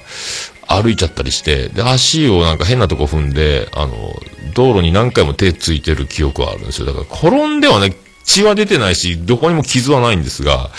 [0.67, 4.15] 歩いちゃったりして、で、足をなんか変なとこ踏んで、あの、
[4.55, 6.87] 道路に何回も手ついてる記憶はあるんですよ。
[6.87, 10.71] だから転んではね、血は出てないし、どこにも傷はないんですが、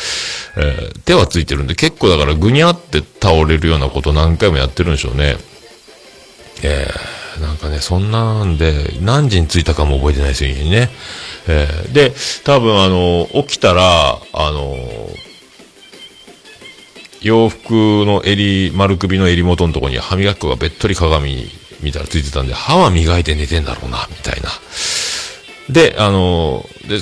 [0.58, 5.38] えー手はついてるんで、結構だからぐにゃって倒れるようなこと何回もやってるんでしょうね。
[6.62, 10.90] えーなんかね、そんなんで、何時に着いたかも覚えてないですよ、家にね。
[11.48, 14.78] えーで、多分あの、起きたら、あの、
[17.22, 21.50] 洋服の襟、丸首の襟元のとこに歯磨き粉がべっとり鏡に
[21.82, 24.50] 見たらついてたんで、歯は磨いて寝てんだろうな、みたいな。
[25.70, 27.00] で、あの、で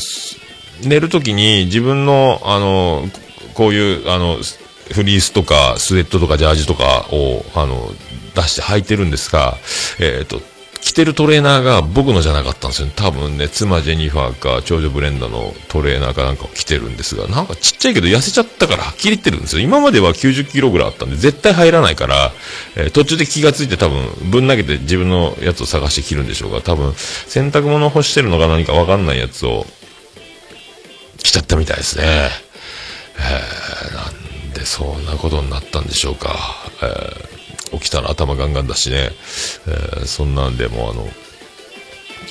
[0.84, 3.06] 寝るときに自分の、あの、
[3.54, 4.38] こういう、あの、
[4.92, 7.92] フリースとか、スウェットとかジャージとかを、あの、
[8.42, 9.58] 出して履いてるんですが、
[10.00, 10.42] えっ、と、
[10.88, 12.94] 着てるトレーナーが僕のじゃなかったんですよね。
[12.96, 19.62] 多分ね、妻ジェニファーか、長女ブレンダのトレーナーかなんかを着てるんですが、なんかちっちゃいけど痩せちゃったから、切れてるんですよ。
[19.62, 22.32] 今までは90キロぐらいあったんで、絶対入らないから、
[22.76, 29.66] えー途中で気がついて多分、ぶん投げて自分のやつを探して着るんでしょうが、多分、洗濯物干してるのか何かわかんないやつを、
[31.18, 32.30] 着ちゃったみたいですね。
[33.18, 36.36] えーなんでそんなことになったんでしょうか。
[36.82, 37.37] えー
[37.72, 39.12] 起きたら頭ガンガンだしね。
[39.68, 41.08] えーそんなんでもあの、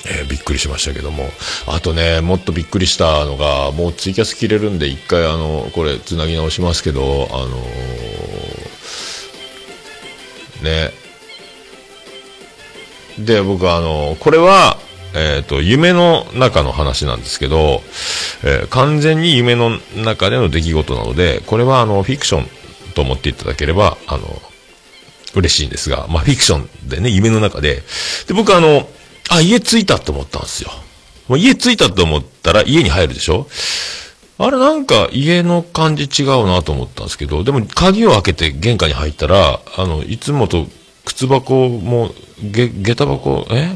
[0.05, 1.29] えーびっくりしましたけども。
[1.67, 10.91] あとね、もっとびっくりしたのが、もうツイキャス切れるんで、一回あの、これ、つなぎ直しますけど、あのーね。
[13.19, 14.77] で、僕あの、これは、
[15.15, 17.81] えっ、と、夢の中の話なんですけど、
[18.43, 22.47] えー完全に夢の中での出来事なので、これはあの、フィクション
[22.93, 24.41] と思っていただければ、あの、
[25.37, 27.83] 嬉しいんですが、まあ、フィクションでね、夢の中で。
[28.27, 28.87] で、僕あの、
[29.29, 30.71] あ、家着いたって思ったんですよ。
[31.27, 33.47] もう家着いたと思ったら家に入るでしょ？
[34.37, 40.67] あれなんか家の感じ違うなと思ったんですけど、でも鍵を開けて玄関に入ったら、あの、いつもと
[41.05, 43.69] 靴箱も、げ、下駄箱、え？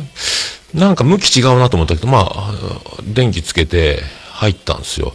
[0.74, 2.54] なんか向き違うなと思ったけど、まあ、
[3.04, 4.04] 電気つけて
[4.42, 5.14] 入ったんですよ。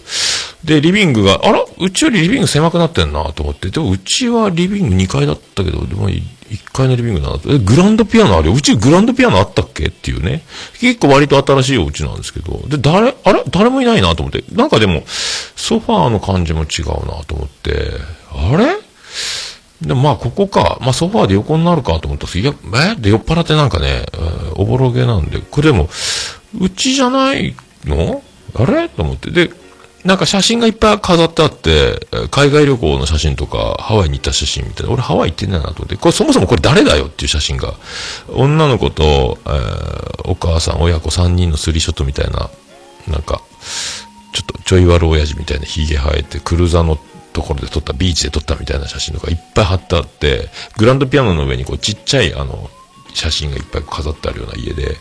[0.62, 6.22] で、リビングが、あらうちよりリビング狭くなってんなと思って、でもうちはリビング2階だったけど、でも1
[6.72, 7.50] 階のリビングだなと。
[7.50, 9.86] え、グランドピアノあるようちグランドピアノあったっけ？
[9.86, 10.42] っていうね。
[10.78, 14.44] 結構割と新しいお家なんですけど、で、誰、あれ誰もいないなと思って。
[14.54, 15.02] なんかでも、
[15.56, 17.90] ソファーの感じも違うなと思って、
[18.30, 18.76] あれ？
[19.82, 20.78] で、まあ、ここか。
[20.80, 23.00] まあ、ソファーで横になるかと思ったんですけど、いや、え？
[23.00, 24.06] で、酔っ払ってなんかね、
[24.54, 25.88] おぼろげなんで、これでも、
[26.60, 28.22] うちじゃないの？
[28.58, 28.88] あれ？
[28.88, 29.30] と思って。
[29.30, 29.50] で、
[30.04, 34.92] なんか写真がいっぱい飾ってあって、海外旅行の写真とか、ハワイに行った写真みたいな。
[34.92, 37.74] 俺ハワイ行ってんだなと思って、これそもそもこれ誰だよっていう写真が。
[38.28, 42.50] 女の子と、えーお母さん、親子3人のスリーショットみたいな、
[43.06, 43.40] なんか、
[44.32, 46.98] ちょっとちょい悪親父みたいなヒゲ生えて、クルーザーの
[47.32, 52.70] ところで撮った、ビーチで撮ったみたいな写真とかいっぱい貼ってあって、グランドピアノの上にこうちっちゃいあの、
[53.14, 54.96] 写真がいっぱい飾ってあるような家で、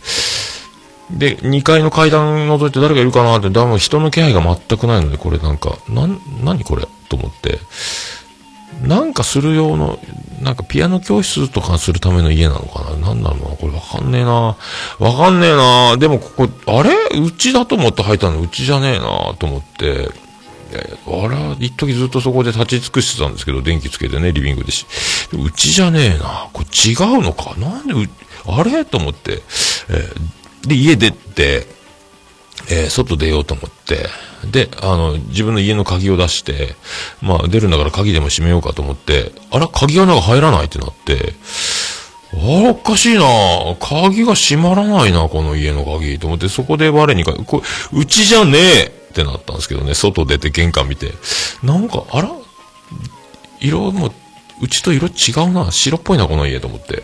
[1.11, 7.59] で、2階の階段覗いて誰かいるかなって、でも人の気配が全くないので、これなんか、なん、何これと思って、
[8.81, 9.99] なんかする用の、
[10.41, 13.13] なんかピアノ教室とかするための家なのかな？
[13.13, 13.55] なんなのかな？
[13.55, 14.31] これわかんねえな。
[14.31, 14.57] わ
[14.99, 15.95] かんねえな。
[15.97, 16.93] でもここ、あれ？
[17.19, 18.41] うちだと思って入ったの？
[18.41, 20.09] うちじゃねえなと思って、
[21.07, 24.85] あら、一時ずっとそこで立ち尽くしてたんですけど、電気つけてね、リビングでし。
[25.31, 26.49] うちじゃねえな。
[26.51, 27.55] これ違うのか？
[27.57, 28.09] なんでう、
[28.47, 28.83] あれ？
[28.83, 29.41] と思って、
[29.89, 31.67] えーで、家出て、
[32.69, 34.07] えー外出ようと思って、
[34.51, 36.75] で、あの、自分の家の鍵を出して、
[37.21, 41.33] まあ、出るんだから鍵でも閉めようかと思って、あら、鍵穴が入らないってなって、
[42.33, 43.23] あら、おかしいな
[43.79, 46.19] 鍵が閉まらないな、この家の鍵。
[46.19, 47.61] と思って、そこで我にか、こ
[47.93, 51.13] れ、うちじゃねえってなったんですけどね、外出て玄関見て。
[51.63, 52.31] なんか、あら
[53.59, 54.13] 色も、
[54.61, 57.03] うちと色違うな、白っぽいな、この家と思って。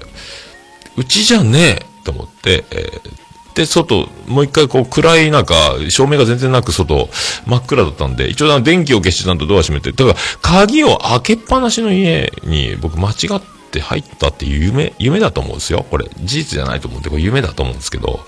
[0.97, 3.21] うちじゃねえと思って、えー
[3.55, 5.53] で、外、もう一回こう暗い中、
[5.89, 7.09] 照明が全然なく外、
[7.45, 15.85] 真っ暗だったんで、一応電気を消してちゃんとドア閉めて、だから鍵を開けっぱなしの家に僕間違って入ったっていう夢、夢だと思うんですよ。
[15.89, 18.21] これ、事実じゃないと思うんで、これ夢だと思うんですけど、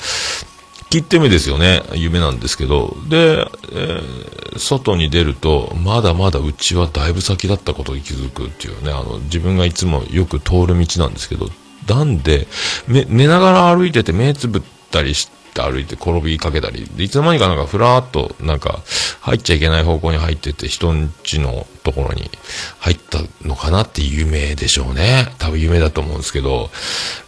[0.90, 1.82] 切って目ですよね。
[1.96, 2.96] 夢なんですけど。
[3.10, 11.50] で、えー外に出ると、まだまだうちはだいぶ先だったことに気づくっていうね、あの、自分がいつもよく通る道なんですけど、
[11.88, 12.48] なんで、
[12.88, 14.62] 寝ながら歩いてて目つぶっ
[14.94, 18.80] たりして歩いて転びかけたり、いつの間にかなんかふらーっとなんか
[19.22, 22.32] 入っちゃいけない方向に入ってて人んちのところに
[22.80, 25.28] 入ったのかなって夢でしょうね。
[25.38, 26.70] 多分夢だと思うんですけど、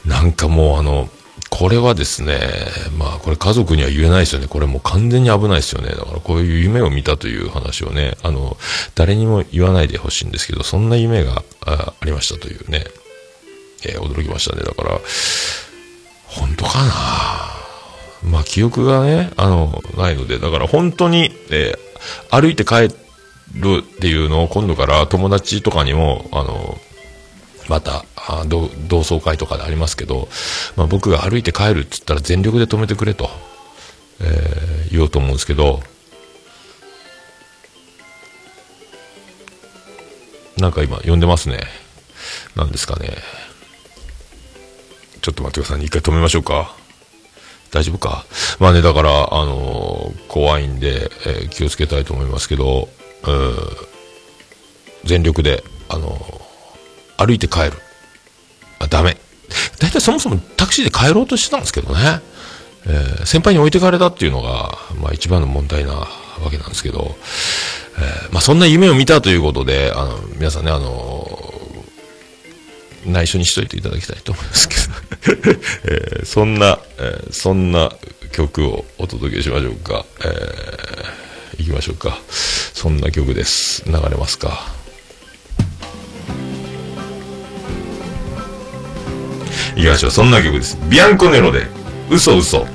[0.06, 1.10] なんかもうあの、
[1.52, 2.40] これはですね、
[2.98, 4.48] まあこれ家族には言えないですよね。
[4.48, 5.90] これもう完全に危ないですよね。
[5.90, 8.58] だからこういう夢を見たという話をね、あの、
[8.96, 12.86] 誰にも言わないでほしいんですけど、そんな夢があありましたというね、
[13.86, 14.64] えー驚きましたね。
[14.64, 15.00] だから、
[16.28, 16.86] 本当か
[18.24, 18.30] な？
[18.32, 21.86] まあ記憶がね、あの、ないので、だから本当に、えー
[22.30, 22.90] 歩いて帰
[23.54, 26.78] るっていうのを今度から友達とかにも、あの、
[27.68, 30.28] また、あ同同窓会とかでありますけど、
[30.76, 33.28] まあ、僕が歩いて帰るって言ったら全力で止めてくれと、
[34.20, 35.82] えー言おうと思うんですけど、
[40.58, 41.62] なんか今呼んでますね。
[42.56, 43.18] なんですかね。
[45.26, 45.86] ちょっと待ってくださいね。
[45.86, 46.76] 一回止めましょうか。
[47.72, 48.26] 大丈夫か？
[48.60, 52.88] まあね、だから、あのー怖いんで、えー気をつけたいと思いますけど、
[53.24, 53.88] うー
[55.04, 57.72] 全力で、あのー歩いて帰る。
[58.78, 59.18] あ、ダメ。
[59.80, 62.22] 大体そもそもタクシーで帰ろうとしてたんですけどね。
[62.86, 66.08] えー先輩に置いてかれたっていうのが、まあ一番の問題なわ
[66.52, 67.16] けなんですけど、
[67.98, 71.35] えーまあそんな夢を見たということで、あの、皆さんね、あの
[73.06, 74.82] 内緒にしといていただきたいと思いますけど、
[75.86, 77.92] えーそんな、えーそんな
[78.32, 80.06] 曲をお届けしましょうか。
[80.22, 82.18] えー、行きましょうか。
[82.30, 83.84] そんな曲です。
[83.86, 84.74] 流れますか。
[89.76, 90.12] 行きましょう。
[90.12, 90.78] そんな曲です。
[90.90, 91.68] ビアンコネロで、
[92.10, 92.68] 嘘嘘。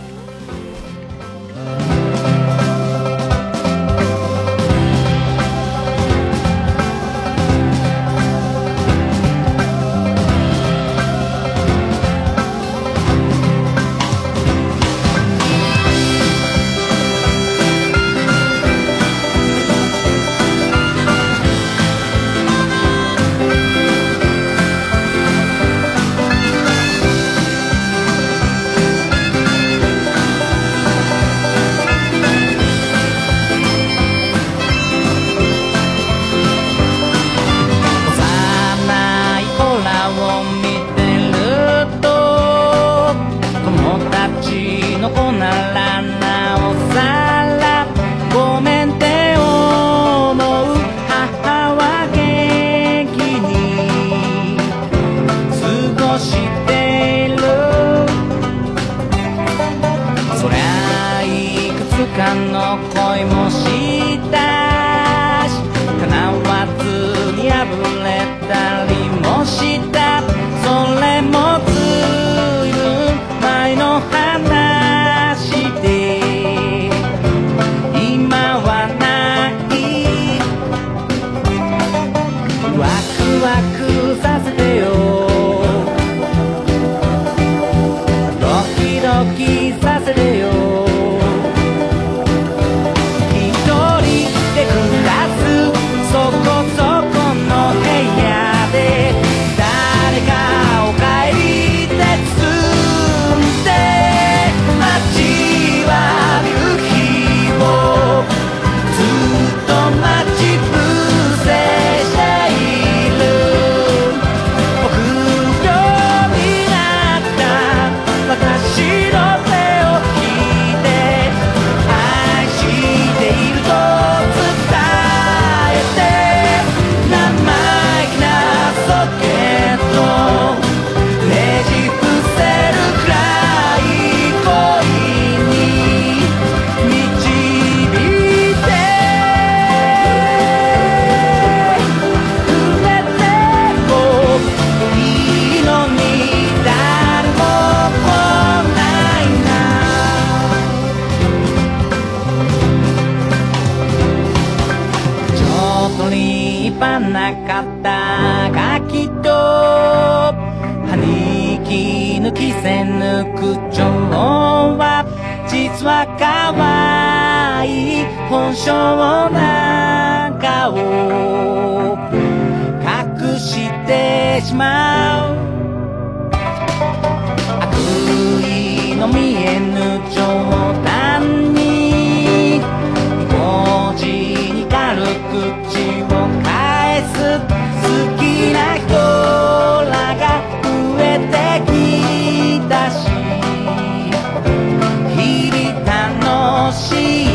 [196.72, 197.29] See.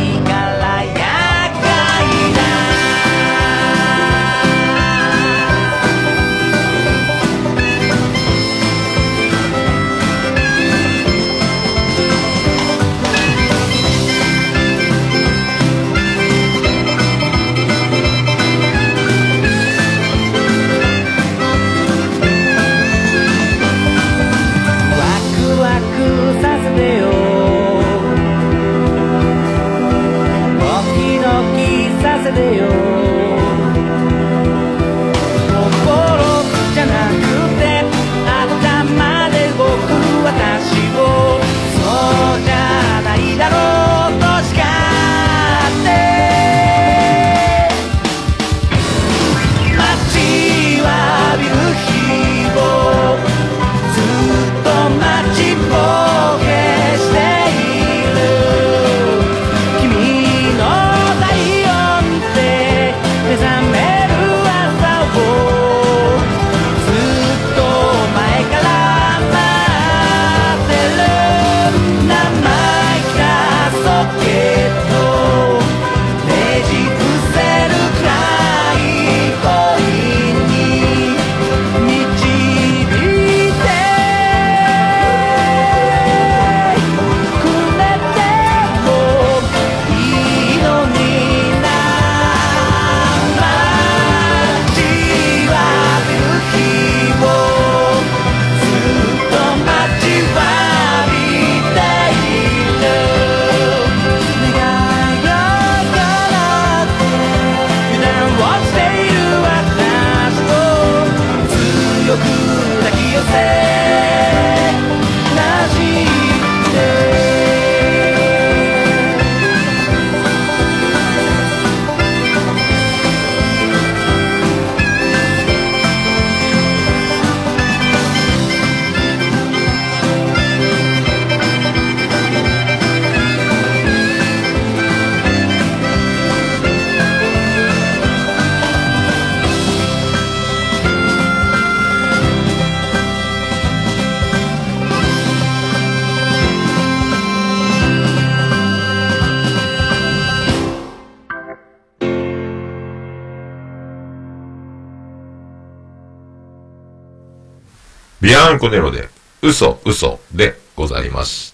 [158.36, 159.08] ビアンコネロで、
[159.42, 161.54] 嘘嘘でございまし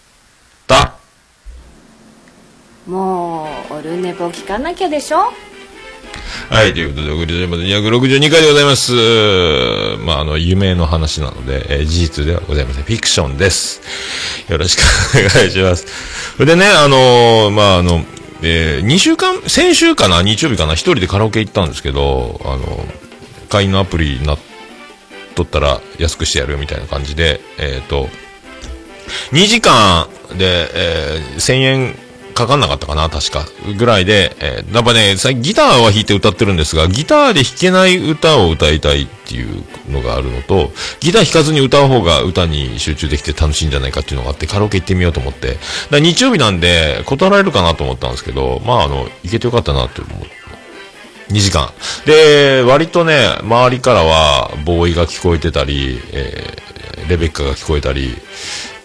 [0.65, 0.95] た。
[2.87, 5.31] もうオルネポ聞かなきゃでしょ？
[6.49, 8.93] はい、ということで、送りまで262回でございます。
[10.03, 12.83] まあ、あの、夢の話なので、えー事実ではございません。
[12.83, 13.79] フィクションです。
[14.49, 14.79] よろしく
[15.15, 15.85] お願いします。
[16.33, 18.03] それでね、あのーまあ、あの、
[18.41, 20.23] えー、2週間、先週かな？
[20.23, 20.73] 日曜日かな？
[20.73, 22.85] 一人でカラオケ行ったんですけど、あの、
[23.49, 24.39] 会員のアプリになっ
[25.35, 28.07] とったら安くしてやるみたいな感じで、えっ、と、
[29.31, 30.07] 2時間
[30.37, 31.95] で、えー1000円
[32.33, 33.45] かかんなかったかな、確か。
[33.77, 40.71] ぐらいで、えーやっぱね、ギターは弾いて歌ってるんですが、ギターで弾けない歌を歌いたいっていうのがあるのと、
[41.01, 45.57] ギター弾かずに歌う方が歌に集中できて楽しいんじゃないかっていうのがあって、カラオケ行ってみようと思って。
[45.89, 50.40] だ日曜日なんで、断られるかなと思ったんですけど、まあ、あの、行けてよかったなって思って。
[51.31, 51.71] 2時間。
[52.05, 56.61] で、割とね、周りからは、ボーイが聞こえてたり、えー
[57.09, 58.15] レベッカが聞こえたり、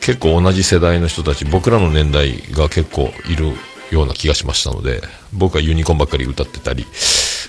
[0.01, 3.53] 結構同じ世代の人たち、僕らの年代が結構いる
[3.91, 5.01] ような気がしましたので、
[5.33, 6.87] 僕はユニコーンばっかり歌ってたり、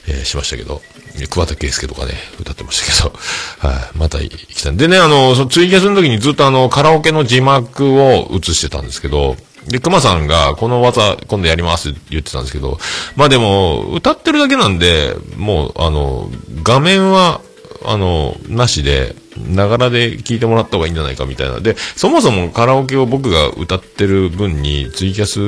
[0.07, 0.81] えーしましたけど、
[1.29, 3.17] 桑田佳祐とかね、歌ってましたけど、
[3.67, 4.77] はい、また行きたい。
[4.77, 9.35] でね、あの、そのツイキャスの時にずっとあの、カラオケの字幕を映してたんですけど、
[9.67, 12.77] で、熊さんが、この技、今度やりますって言ってたんですけど、
[13.15, 16.29] まあでも、歌ってるだけなんで、もう、あの、
[16.63, 17.41] 画面は、
[17.85, 21.59] あの、なしで、ながらで聞いてもらった方がいいんじゃないかみたいな。
[21.59, 25.39] で、そもそもカラオケを僕が歌ってる分に、ツイキャス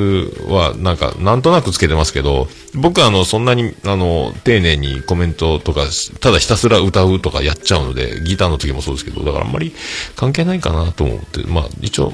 [0.50, 5.86] は、なんか、なんとなくつけてますけど、僕はあの、そんなに、あの、丁寧にコメントとか、
[6.20, 9.74] ただひたすら歌うとかやっちゃうので、ギターの時もそうですけど、だからあんまり
[10.16, 12.12] 関係ないかなと思って、まあ、一応、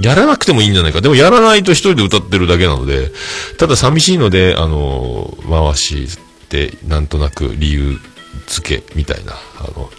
[0.00, 1.00] やらなくてもいいんじゃないか。
[1.00, 3.10] でもやらないと一人で歌ってるだけなので、
[3.58, 7.98] ただ寂しいので、あの、回しって、なんとなく理由
[8.46, 9.90] 付けみたいな、あの、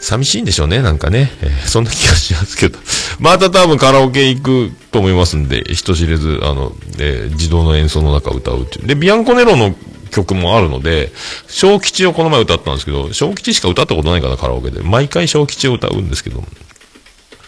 [0.00, 1.32] 寂しいんでしょうね、なんかね。
[1.42, 2.78] えーそんな気がしますけど。
[3.18, 8.86] また多分カラオケ行くと思いますんで、人知れず、あの、えー自動の演奏の中歌うっていう。
[8.86, 9.74] で、ビアンコネロの
[10.10, 11.12] 曲もあるので、
[11.48, 14.80] 小吉をこの前歌ったんですけど、小吉しか歌ったことないかな、カラオケで。
[14.82, 16.42] 毎回小吉を歌うんですけど、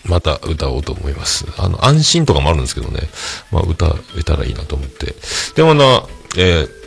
[0.09, 1.47] また歌おうと思います。
[1.59, 3.09] あの、安心とかもあるんですけどね。
[3.51, 5.15] まあ、歌えたらいいなと思って。
[5.55, 6.03] でもな、
[6.37, 6.79] えー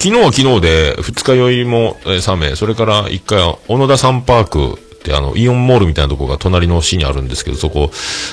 [0.00, 7.92] 昨日は昨日で、二日酔いも、3名、それから一回は、小野田サンパークってあの、イオンモールみたいなとこが隣の市にあるんですけど、そこ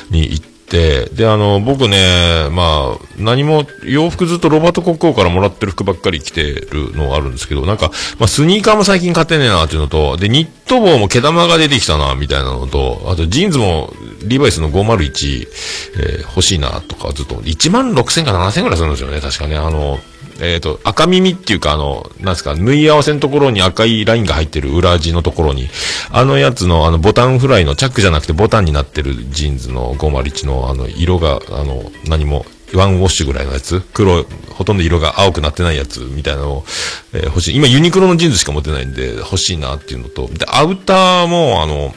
[0.10, 13.93] に行って、で、あの、僕ね、まあ、何も、洋服ずっとロバート国王からもらってる服ばっかり着てるのがあるんですけど、なんか、まあ、スニーカーも最近買ってねえなっていうのと、で、ニット帽も毛玉が出てきたな、みたいなのと、あと、ジーンズも、
[14.26, 15.47] リーバイスの501、
[15.95, 19.99] えー欲しいな、とか、ずっと、1万6000か7000ぐらいするんですよね、確かね、あの、
[20.41, 25.69] えっ、と、赤耳っていうか、あの、なんですか、縫い合わせのところに赤いラインが入ってる裏地のところに、
[26.11, 33.82] あのやつの、あの、ボタンフライのチャックじゃなくてボタンになってるジーンズの501の、あの、色が、あの、何も、ワンウォッシュぐらいのやつ。
[33.93, 36.65] 黒、ほとんど色が青くなってないやつみたいなのを、
[37.13, 37.55] えー欲しい。
[37.55, 41.93] 今ユニクロのジーンズしか持ってないんで、欲しいなっていうのと、で、アウターも、あの、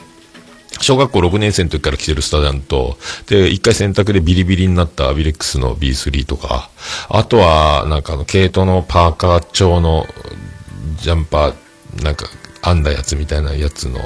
[0.79, 2.97] 小学校6年生の時から着てるスタジャンと、
[3.27, 6.69] で、一回洗濯でビリビリになったアビレックスの B3 とか、
[7.09, 10.05] あとは、なんかあの、毛糸のパーカー調の
[10.97, 12.27] ジャンパー、なんか、
[12.63, 13.99] 編んだやつみたいなやつの、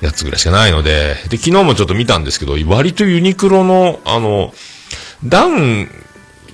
[0.00, 4.52] やつぐらいしかないので、で、昨日もちょっと見たんですけど、割とユニクロの、あの、
[5.24, 5.90] ダウン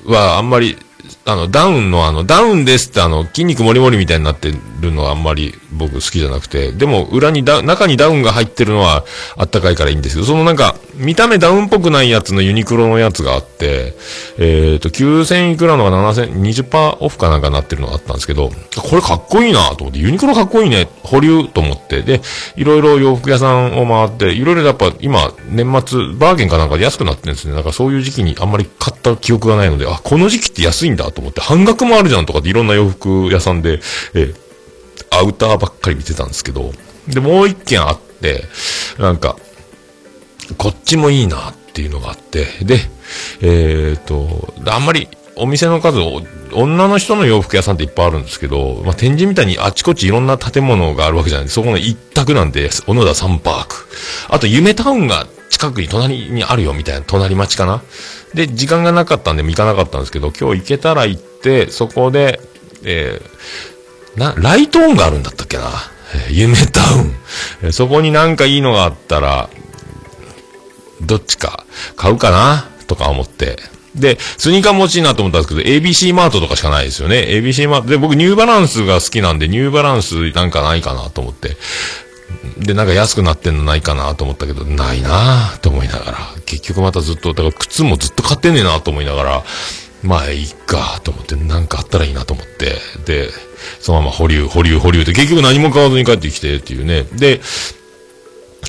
[0.06, 0.76] はあんまり、
[1.30, 9.04] あの、ダウンのあの、ダウンですってあの、筋肉もりもりみたいになってるのはあんまり僕好きじゃなくて、でも裏にダ、中にダウンが入ってるのは
[9.36, 13.94] あったかいからいいんですけど、そのなんか、見た目ダウンっぽくないやつのユニクロのやつがあって、
[14.38, 16.34] えっ、と、9000いくらのが7000、
[16.68, 22.20] 20%オフかなんかなってるのがあったんですけど、これかっこいいなと思って、ユニクロかっこいいね、保留と思って、で、
[22.56, 27.54] いろいろ洋服屋さんを回って、いろいろやっぱ今、年末、バーゲンかなんかで安くなってるんですね。
[27.54, 33.80] なんかそういう時期にあんまり買った記憶がないので、あ、この時期って安いんだと思って、半額もあるじゃんとかっていろんな洋服屋さんで、
[34.14, 34.50] えー
[35.10, 36.72] アウターばっかり見てたんですけど、
[37.08, 38.44] で、もう一件あって、
[38.98, 39.36] なんか、
[40.56, 42.78] こっちもいいなっていうのがあって、で、
[43.42, 53.86] えっ、と、あんまりお店の数を、女の人の洋服屋さんっていっぱいあるんですけど、まあ、展示みたいにあちこちいろんな建物があるわけじゃないそこの一択なんで、小野田サンパーク。
[54.28, 57.82] あと、夢タウンが近くに隣にあるよみたいな、隣町かな？
[58.32, 62.40] で、時間がなかったんで行かなかったんですけど、今日行けたら行って、そこで、
[62.84, 65.64] えーな、ライトオンがあるんだったっけな？
[66.14, 66.80] えー夢タ
[67.64, 67.72] ウン。
[67.72, 69.50] そこになんかいいのがあったら、
[71.02, 71.64] どっちか
[71.96, 72.68] 買うかな？
[72.86, 73.58] とか思って。
[73.94, 77.26] で、スニーカーも欲しいなと思ったんですけど、ABC マートとかしかないですよね。
[77.28, 77.88] ABC マート。
[77.88, 81.56] で、僕ニューバランスが好きなんで、ニューバランスなんかないかなと思って。
[82.58, 89.44] で、なんか安くなってんのないかなと思ったけど、ないなと思いながら、結局またずっと、だから靴もずっと買ってんねえなと思いながら、
[90.02, 93.28] まあ、いいかと思って、なんかあったらいいなと思って、で、
[93.80, 97.04] そのまま保留、保留、保留で、結局何も買わずに帰ってきてっていうね。
[97.12, 97.40] で、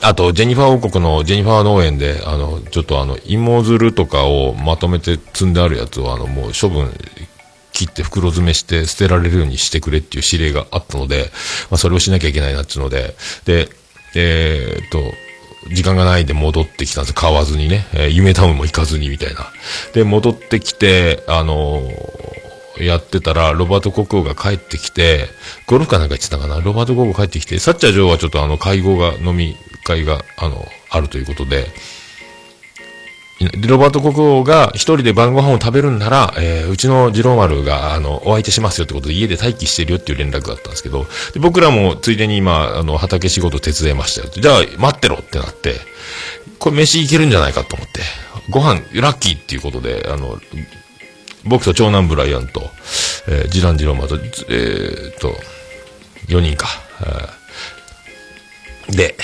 [0.01, 6.91] あと、ジェニファー王国のジェニファー農園で、あの、ちょっとあの、芋づるとかをまとめて積んであるやつを、あの、もう処分、
[7.85, 11.31] 切って袋詰めして捨てられるようにしてくれっていう指令があったので、
[11.69, 13.15] まあ、それをしなきゃいけないなっていうので、
[13.45, 13.69] で、
[14.15, 14.99] えーっと、
[15.73, 17.13] 時間がないで戻ってきたんです。
[17.13, 19.47] 買わずにね、えー夢タウンも行かずにみたいな。
[19.93, 22.31] で、戻ってきて、あのー
[22.79, 25.27] やってたら、ロバート国王が帰ってきて、
[25.67, 31.67] ゴルフかなんか言ってたかな、ロバート国王帰ってきて、サッチャー女王はちょっとあの、会合が、飲み会が、あの、あるということ、で
[33.67, 44.31] ロバート国王が一人で晩ご飯を食べるんなら、えーうちの次郎丸が、あの、お相手しますよってことで家で待機してるよっていう連絡があったんですけど、で僕らもついでに今、あの、畑仕事手伝いましたよ。
[44.33, 45.75] じゃあ、待ってろってなって、
[46.59, 48.01] これ飯いけるんじゃないかと思って、
[48.49, 50.39] ご飯、ラッキーっていうことで、あの、
[51.43, 52.69] 僕と長男ブライアンと、
[53.27, 54.15] えー、次男次郎丸と、
[54.49, 55.35] えーっと、
[56.27, 56.67] 4人か。
[58.89, 59.15] で、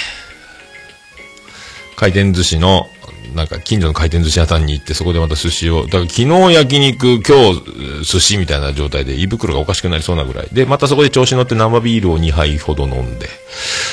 [1.98, 2.90] 回転寿司の、
[3.36, 10.48] なんか近所の回転寿司屋さんに行って、そこでまた寿司を、だから昨日焼肉、今日寿司みたいな状態で胃袋がおかしくなりそうなぐらい。
[10.52, 13.28] で、またそこで調子乗って生ビールを2杯ほど飲んで、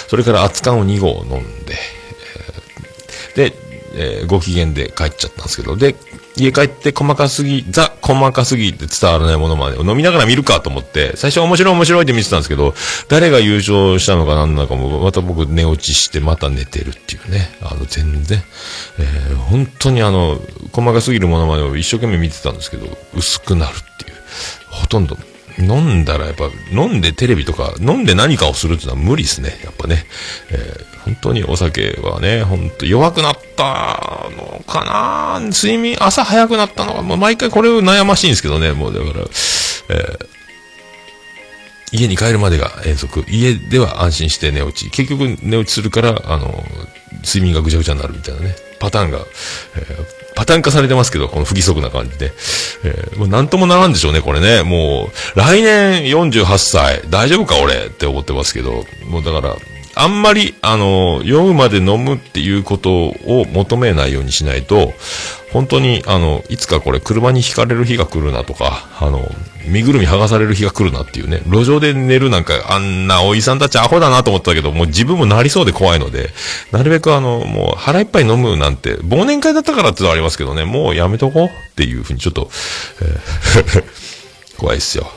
[0.06, 1.76] それから熱燗を2合飲んで、
[3.34, 3.63] で、
[3.96, 5.94] えーご機嫌で帰っちゃったんですけど、で、
[6.36, 12.74] 家帰って細かすぎ、ザ細かすぎって伝わらないものまで飲みながら見るかと思って、最初面白い面白いって見てたんですけど、
[13.08, 17.56] 誰が優勝したのかなんなのかも、また僕寝落ちしてまた寝てるっていうね。
[17.62, 18.42] あの、全然、
[18.98, 20.40] えー本当にあの、
[20.72, 24.16] 細かすぎるものまでを一生懸命見てたんですけど、薄くなるっていう。
[24.70, 25.16] ほとんど、
[25.58, 29.60] 飲んだらやっぱ、飲んでテレビとか、飲んで何かをするっていうのは無理ですね。
[29.64, 30.06] やっぱね。
[30.50, 39.24] えー本当にお酒はね、本当弱くなったのかな睡眠、朝早くなったのか、もう毎回これを悩ましいんですけどね、もうだから、
[39.90, 40.26] えー
[41.92, 43.24] 家に帰るまでが遠足。
[43.28, 44.90] 家では安心して寝落ち。
[44.90, 46.64] 結局寝落ちするから、あの、
[47.24, 48.56] 睡眠がぐちゃぐちゃになるみたいなね。
[48.80, 49.18] パターンが、
[49.76, 52.32] えーパターン化されてますけど、この不規則な感じで。
[52.84, 54.62] えーもうなんともならんでしょうね、これね。
[54.62, 59.56] もう、来年48歳、大丈夫か俺って思ってますけど、もうだから、
[59.94, 64.92] あんまり、あの、酔うまで飲むっていうことを求めないようにしないと、
[65.52, 69.30] 本当に、あの、いつかこれ車にひかれる日が来るなとか、あの、
[69.66, 76.30] 身ぐるみ剥がされる日が来るなっていうね、路上で寝るなんか、あんなおじさんたちアホだなと思ったけど、もう自分もなりそうで怖いので、
[76.72, 82.50] なるべくあの、もう腹いっぱい飲むなんて、忘年会だったからってのはありますけどね、もうやめとこうっていうふうにちょっと、
[83.00, 83.84] えー
[84.56, 85.10] 怖いっすよ。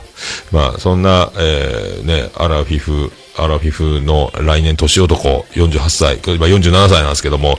[0.52, 7.58] まあ、そんな、えー、ね、アラフィフ、アラフィフの来年年男、48歳、今47歳なんですけども、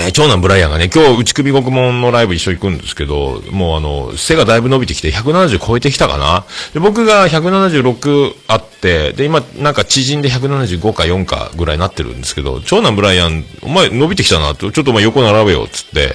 [0.00, 6.44] え長男ブライアンがね、今日、内首獄門のライブ一緒に行くんですけど、もうあの、背がだいぶ伸びてきて、170超えてきたかな。
[6.74, 16.14] で、僕が176あって、で、今、なんか縮んで175か4かぐらいになってるんですけど、長男ブライアン、お前伸びてきたなって、ちょっとお前横並べよ、つって、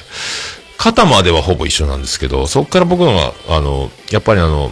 [0.77, 4.71] 肩まではほぼ一緒なんですけど、そこから僕のが、あの、やっぱりあの、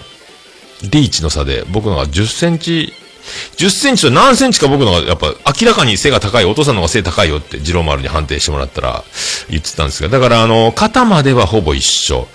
[0.90, 2.94] リーチの差で、僕のが10センチ、
[3.58, 9.04] 10センチと何センチか僕のが、やっぱ明らかに背が高い、お父さんの方が背高いよって、次郎丸に判定してもらったら
[9.50, 12.28] 言ってたんですが、だからあの、肩まではほぼ一緒。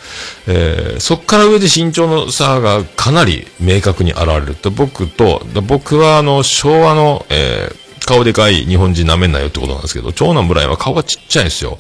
[0.47, 11.79] えー、そっから上で身長の差がかなり明確に現れると、僕と、僕はあの、昭和の、えー、顔でかい日本人舐めんなよってことなんですけど、長男ブライは顔がちっちゃいんですよ。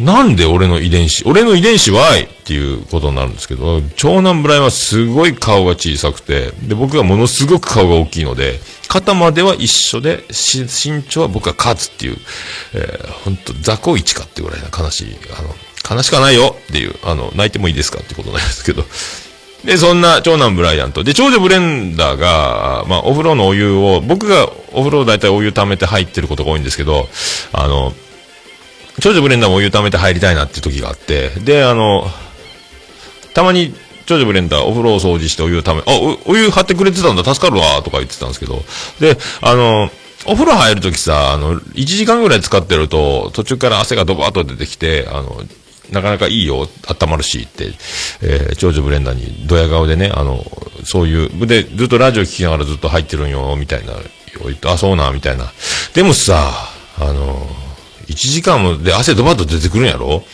[0.00, 12.16] なんで俺の遺伝子、俺の遺伝子はいっていうことになるんですけど、長男ブライはすごい顔が小さくて、で、僕はものすごく顔が大きいので、肩までは一緒で、身長は僕が勝つっていう、
[12.74, 18.84] えー、ほんと、雑魚一かってぐらいな悲しい、あの、悲しくはないよっていう、あの、泣いてもいいですかってことなんですけど、
[19.64, 27.08] で、そんな長男ブライアンと、で、長女ブレンダーが、まあ、お風呂のお湯を、僕がお風呂大体お湯溜めて入ってることが多いんですけど、
[27.52, 27.92] あの、
[29.00, 32.06] 長女ブレンダーもお湯溜めて入りたいなっていう時があって、で、あの、
[33.34, 33.74] たまに、
[34.06, 38.62] 長女ブレンダーお風呂を掃除してお湯を溜め、あ、おお湯張ってくれてたんだ、助かるわ、とか言ってたんですけど、
[38.98, 39.88] で、あの、
[40.26, 45.42] お風呂入るときさ、あの、1時間ぐらい使ってると、途中から汗がドバーッと出てきて、あの、
[45.90, 47.72] なかなかいいよ、温まるしって、
[48.22, 50.44] えー、長女ブレンダーにドヤ顔でね、あの、
[50.84, 53.94] そういう、で、ずっとラジオ聞きながらずっと入ってるんよ、みたいな、
[54.44, 55.52] 言ってあ、そうな、みたいな。
[55.94, 56.52] でもさ、
[56.98, 57.48] あの、
[58.10, 60.24] 1時間もで汗ドバッと出てくるんやろ？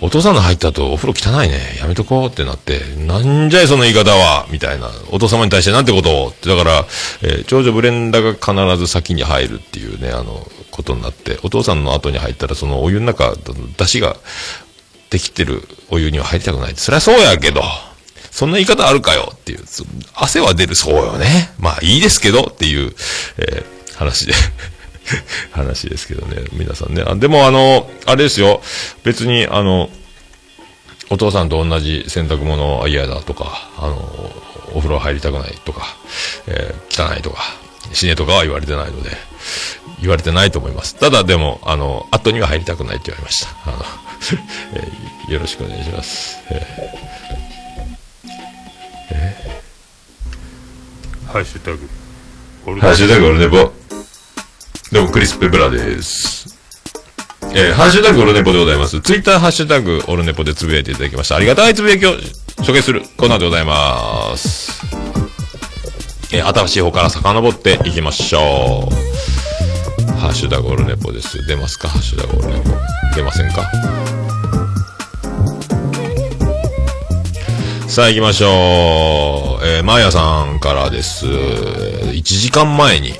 [0.00, 1.76] お父さんの入った後お風呂汚いね。
[1.78, 4.46] やめとこうってなって、なんじゃいその言い方は？
[4.50, 4.88] みたいな。
[5.10, 6.28] お父様に対してなんてことを？
[6.28, 6.86] って、だから、
[7.22, 13.34] えー長女ブレンダが必ず先に入るっていうね、あの、ことになって、お父さんの後に入ったら、そのお湯の中、
[13.76, 14.16] 出汁が
[15.10, 16.74] できてるお湯には入りたくない。
[16.76, 17.62] そりゃそうやけど、
[18.30, 19.58] そんな言い方あるかよっていう、
[20.14, 21.52] 汗は出るそうよね。
[21.58, 22.92] まあいいですけどっていう、
[23.38, 24.32] えー話で。
[25.52, 27.02] 話ですけどね、皆さんね。
[27.06, 28.60] あでもあの、あれですよ。
[29.04, 29.90] 別にあの、
[31.10, 33.96] お父さんと同じ洗濯物は嫌だとか、あの、
[34.74, 35.96] お風呂入りたくないとか、
[36.46, 37.42] えー汚いとか、
[37.92, 39.10] 死ねとかは言われてないので、
[40.00, 40.94] 言われてないと思います。
[40.96, 43.48] ただでも、あの、後には入りたくないって言われました。
[43.66, 43.84] あの、
[44.74, 46.38] えーよろしくお願いします。
[46.48, 46.66] え
[51.26, 52.80] ハッシュタグ。
[52.80, 53.79] ハッシュタグオルネポ。
[54.92, 56.58] どうも、クリス・ペブラです。
[57.54, 59.00] えー、ハッシュタグオルネポでございます。
[59.00, 61.36] ツイッターハッシュタグオルネポでつぶやいていただきました。
[61.36, 62.14] ありがたいつぶやきを
[62.64, 64.84] 紹介するコーナーでございます。
[66.32, 70.10] えー、新しい方から遡っていきましょう。
[70.18, 71.46] ハッシュタグオルネポです。
[71.46, 71.88] 出ますか？
[71.88, 72.70] ハッシュタグオルネポ。
[73.14, 73.70] 出ませんか？
[77.86, 79.66] さあ行きましょう。
[79.66, 81.26] えー、マーヤさんからです。
[81.26, 83.14] 1時間前に、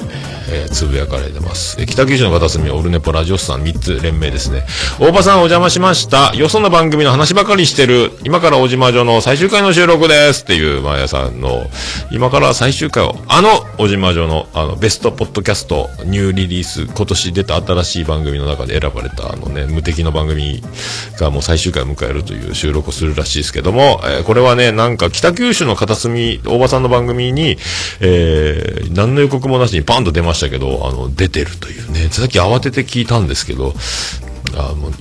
[0.51, 1.76] えーつぶやかれてます。
[1.80, 4.64] えー北九州の片隅、オルネポラジオスさん3つ連名ですね。
[4.98, 6.34] 大場さんお邪魔しました。
[6.34, 8.12] よその番組の話ばかりしてる。
[8.24, 10.42] 今から小島城の最終回の収録です。
[10.42, 11.68] っていうマーヤさんの、
[12.11, 20.62] 今から最終回を、あの小島城の、あの、ベストポッドキャストニューリリース、今年出た新しい番組の中で選ばれた、あのね、無敵の番組
[21.18, 27.57] がもう最終回を迎えるという収録をするらしいですけども、えーこれはね、なんか北九州の片隅、大場さんの番組に、
[28.01, 33.74] えー、何の予告もなしにパンと出ましたけど、あの、出てるというね、さっき慌てて聞いたんですけど、
[34.57, 34.93] あもう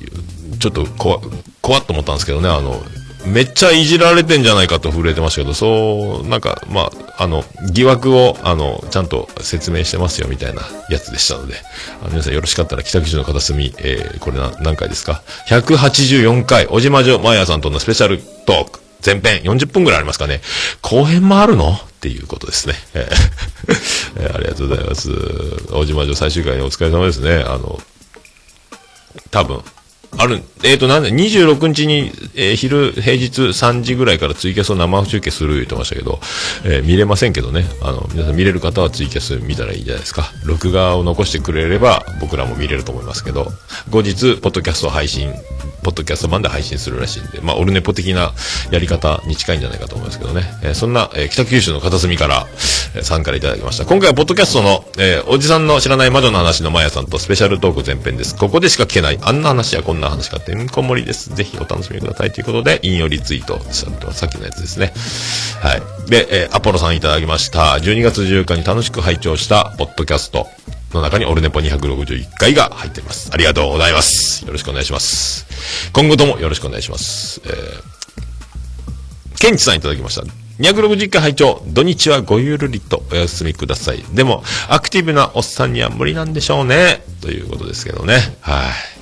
[0.60, 1.20] ちょっと怖、
[1.62, 2.82] 怖っと思ったんですけどね、あの、
[3.26, 11.56] めっちゃいじられてんじゃないかと震えてましたけど、そう、なんか、まあ、あの、疑惑を、あの、ちゃんと説明してますよ、みたいなやつでしたので、
[12.02, 20.42] あの皆さんよろしかったら、北九州の片隅、えー、これな、何回ですか ?184 回、小島城マヤさんとのスペシャルトーク、前編40分ぐらいありますかね。
[20.82, 21.72] 後編もあるの？
[21.72, 22.76] っていうことですね。
[22.96, 25.10] えーありがとうございます。
[25.72, 27.44] 大島城最終回にお疲れ様ですね。
[27.46, 27.80] あの、
[29.32, 29.64] 多分、
[30.18, 36.20] ある、えっ、と、なんで、26日に、えー昼、平日3時ぐらいからツイキャスを生中継する言ってましたけど、
[36.66, 37.66] えー見れませんけどね。
[37.82, 40.32] あの、皆さん見れる方はツイキャス見たらいいじゃないですか？
[40.46, 43.52] 録画を残してくれれば、僕らも見れると思いますけど、
[43.90, 45.32] 後日、ポッドキャスト配信、
[45.84, 48.34] ポッドキャスト版で配信するらしいんで、まあ、オルネポ的な
[48.72, 50.44] やり方に近いんじゃないかと思いますけどね。
[50.64, 52.48] えーそんな、えー北九州の片隅から、
[52.96, 53.86] えー参加いただきました。
[53.86, 58.36] 今回はポッドキャストの、えーおじさんの知らない魔女の話のマヤさんとスペシャルトーク前編です。
[58.36, 61.34] ここでしか聞けない、あんな話やこんなな話がてんこ盛りです。
[61.34, 64.94] ぜひお楽しみくださいということで、引用リツイートされてますさっきのやつですね。
[65.62, 66.10] はい。
[66.10, 67.78] で、えーアポロさんいただきました。
[67.82, 70.48] 12月14日に楽しく拝聴したポッドキャスト
[70.94, 73.30] の中にオルネポ261回が入っています。
[73.34, 74.46] ありがとうございます。
[74.46, 75.46] よろしくお願いします。
[75.94, 77.42] 今後ともよろしくお願いします。
[77.46, 78.00] えー
[79.40, 80.24] ケンチさんいただきました。
[80.60, 84.04] 260回拝聴土日はごゆるりとお休みください。
[84.14, 87.02] でも、アクティブなおっさんには無理なんでしょうね。
[87.22, 88.38] ということですけどね。
[88.42, 88.99] はい。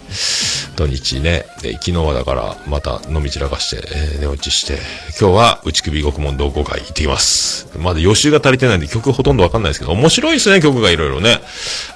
[0.76, 4.78] 土日ね、えー昨日はだから、また飲み散らかして、えー寝落ちして、
[5.20, 7.68] 今日は内首獄門同好会行ってきます。
[7.78, 11.42] まだ予習が足りてないんで曲ほとんどわかんないですけど、面白いですね、曲がいろいろね。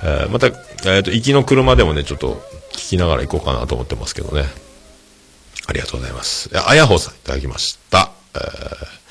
[0.04, 2.42] えーまた、えっ、と、行きの車でもね、ちょっと
[2.74, 4.46] 聞きながら行こうかなと思ってますけどね。
[5.68, 6.50] ありがとうございます。
[6.68, 8.12] あやほうさんいただきました。
[8.34, 9.02] えー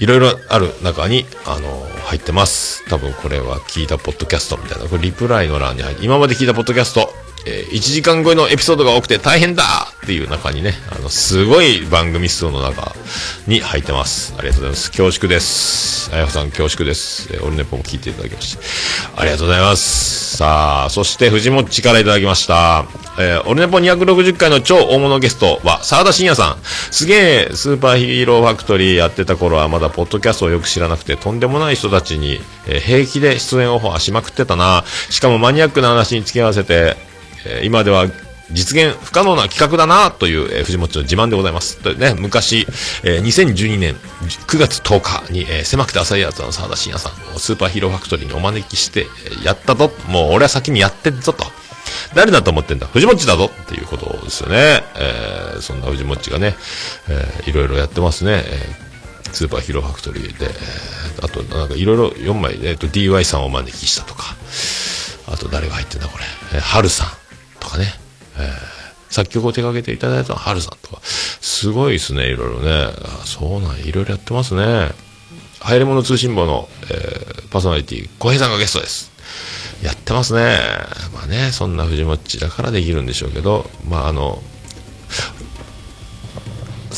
[0.00, 2.88] いろいろある中に、あの入ってます。
[2.88, 4.88] 多分これは聞いたポッドキャストみたいな。
[4.88, 7.12] これリプライの欄に入って、今まで聞いたポッドキャスト、
[7.46, 9.64] えー1時間超えのエピソードが多くて大変だ
[10.02, 12.94] っていう中にね、あの、すごい番組数の中
[13.46, 14.34] に入ってます。
[14.38, 14.90] ありがとうございます。
[14.90, 16.10] 恐縮です。
[16.12, 17.28] あやほさん恐縮です。
[17.32, 18.64] えー、オルネポも聞いていただきまして。
[19.16, 20.36] ありがとうございます。
[20.36, 22.84] さあ、そして藤もっちからいただきました。
[23.18, 26.58] えー、オルネポ260回の超大物ゲストは、沢田信也さん。
[26.90, 34.84] すげえ、スーパーヒーローファクトリーやってた頃はまだポッドキャストをよく知らなくて、とんでもない人たちに、えー平気で出演オファーしまくってたな。
[35.10, 36.96] しかもマニアックな話に付き合わせて、
[37.46, 38.06] えー今では
[38.52, 41.78] 実現不可能な企画だなという、えー藤本の自慢でございます。
[41.78, 42.66] とね、昔、
[43.04, 49.92] えー2012年9月10日に、えー狭くて浅いやつの沢田信也さんをスーパーヒーローファクトリーにお招きして、えーやったぞ。
[50.08, 51.44] もう俺は先にやってんぞと。
[52.14, 52.88] 誰だと思ってんだ？
[52.88, 54.82] 藤もっちだぞっていうことですよね。
[54.96, 56.56] えーそんな藤もっちがね、
[57.08, 58.42] えーいろいろやってますね。
[58.44, 58.90] えー
[59.32, 64.34] スーパーヒーローファクトリーで、えーあとなんかいろいろ4枚、えっ、と DY さんをお招きしたとか、
[65.28, 66.24] あと誰が入ってんだこれ、
[66.54, 67.08] えー、春さん
[67.70, 67.86] かね、
[68.38, 72.70] えー作曲を手掛けていただいたのはるさんとか、すごいですね、いろいろね。
[73.02, 74.92] あそうなんいろいろやってますね。
[75.58, 79.10] 入れ物通信簿の、えー、パーソナリティ、小平さんがゲストです。
[79.82, 80.58] やってますね。
[81.12, 84.40] まあね、そんな藤もっちだからできるんでしょうけど、まああの、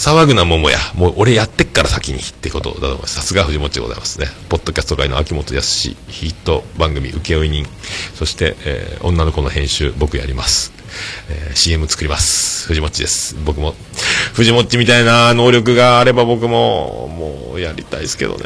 [0.02, 0.78] 騒ぐな桃や。
[0.96, 3.14] もう俺やってっから先にってことだと思います。
[3.14, 4.26] さすが藤本でございますね。
[4.48, 7.64] ポッドキャスト界の秋元康ヒット番組請負人。
[8.16, 10.72] そして、えー女の子の編集僕やります。
[11.30, 12.66] えー CM 作ります。
[12.66, 13.36] 藤本です。
[13.44, 13.76] 僕も、
[14.34, 18.44] 藤本みたいな能力があれば僕も、もうやりたいですけどね。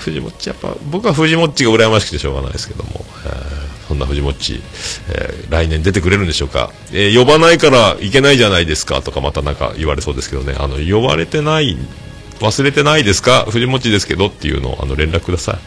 [0.00, 3.06] 藤本やっぱ、僕は藤本が羨ましくてしょうがないですけども。
[3.24, 3.57] えー
[3.88, 11.76] そんな藤本、えー来年出てくれるんでしょうか、えー呼ばないからいけないじゃないですかとかまたなんか言われそうですけどね、あの、呼ばれてない、
[12.40, 15.58] 忘れてないですか藤本ですけどっていうのをあの連絡ください、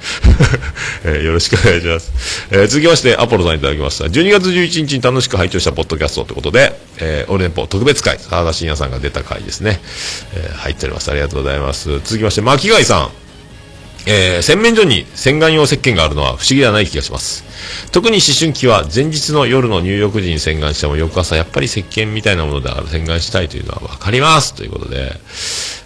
[1.04, 2.12] えーよろしくお願いします。
[2.52, 4.06] えー続きまして、アポロさんいただきました。
[4.06, 9.82] 12月11日に楽しく拝聴したポッドキャストということで、えー、オルネポ特別会、沢田信也さんが出た回ですね。
[10.36, 11.10] えー入っております。
[11.10, 11.90] ありがとうございます。
[12.06, 13.10] 続きまして、巻貝さん。
[14.08, 17.44] えー洗面所に洗顔用石鹸があるのは不思議ではない気がします。
[17.92, 25.14] 特に思春期は前日の夜の入浴時に洗顔しても翌朝やっぱり石鹸みたいなもので洗顔したいというのはわかりますということで、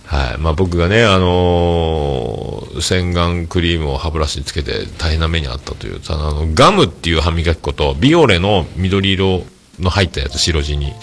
[0.06, 0.38] はい。
[0.38, 9.46] まあ僕がね、あのー洗顔クリームを歯ブラシにつけて大変な目にあったという、あの、ガムっていう歯磨き粉とビオレの緑色
[9.80, 10.94] の入ったやつ、白地に。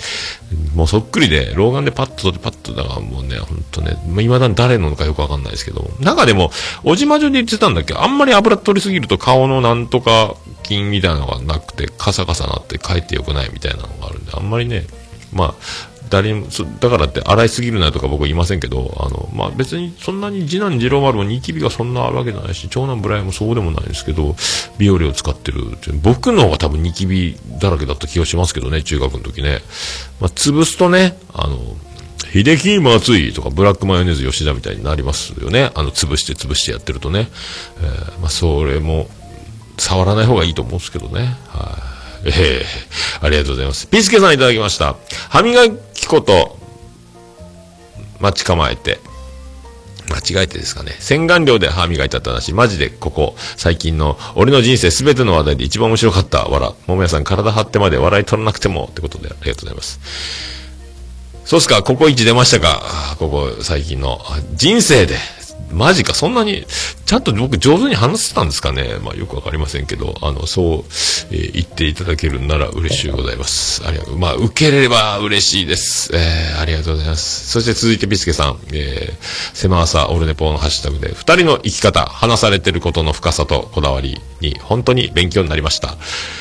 [0.74, 6.50] もうそっくりで、老眼でパッと取ってパッと、だからもうね、ほんとね、まあ、未だに誰なのかよくわかんないですけど、中でも、
[6.84, 14.86] おじまじょで言ってたんだっけ、あんまり油取りすぎると顔のなんとか菌みたいなのがなくて、カサカサなって帰ってよくないみたいなのがあるんで、あんまりね、
[15.32, 15.54] まあ、
[16.12, 16.46] 誰も、
[16.78, 24.36] だからって洗いすぎるなとか僕は言いませんけど、あの、まあ別にそんなに次男次郎丸もニキビがそんなあるわけじゃないし、長男ブライもそうでもないんですけど、
[24.76, 29.62] ビオレを使ってるって僕の方が多分ニキビだらけだった気がしますけどね、中学の時ね。
[30.20, 31.58] まあ潰すとね、あの、
[32.30, 35.70] 秀樹今熱いとか、ブラックマヨネーズ吉田みたいになりますよね。
[35.74, 37.28] あの、潰して潰してやってるとね。
[37.82, 39.08] えーまあそれも、
[39.78, 41.36] 触らない方がいいと思うんですけどね。
[41.48, 41.92] はい。
[42.26, 42.64] ええ
[43.20, 43.88] ありがとうございます。
[43.88, 44.96] ピスケさんいただきました。
[45.28, 46.58] 歯磨き粉と、
[48.20, 49.00] 待ち構えて、
[50.08, 50.96] 間違えてですかね。
[51.00, 56.74] 洗顔料で歯磨いたって話、マジでここ、最近の、俺の人生すべての話題で一番面白かった、笑。
[56.86, 60.00] 桃屋さん体張ってまで笑い取らなくても、ってことで、ありがとうございます。
[61.44, 63.16] そうっすか、ここ一出ましたか。
[63.18, 64.20] ここ、最近の。
[64.54, 65.16] 人生で。
[65.72, 66.66] マジか、そんなに、
[67.06, 68.98] ちゃんと僕上手に話せたんですかね？
[69.02, 70.76] まあよくわかりませんけど、あの、そう、
[71.30, 73.86] えー言っていただけるなら嬉しいございます。
[73.86, 74.18] ありがとう。
[74.18, 76.10] まあ、受ければ嬉しいです。
[76.14, 77.48] えー、ありがとうございます。
[77.48, 79.16] そして続いてビスケさん、えー、
[79.54, 85.96] 狭朝オルネポのハッシュタグで、二人の生き方、話されてることの深さとこだわりに、本当に勉強になりました。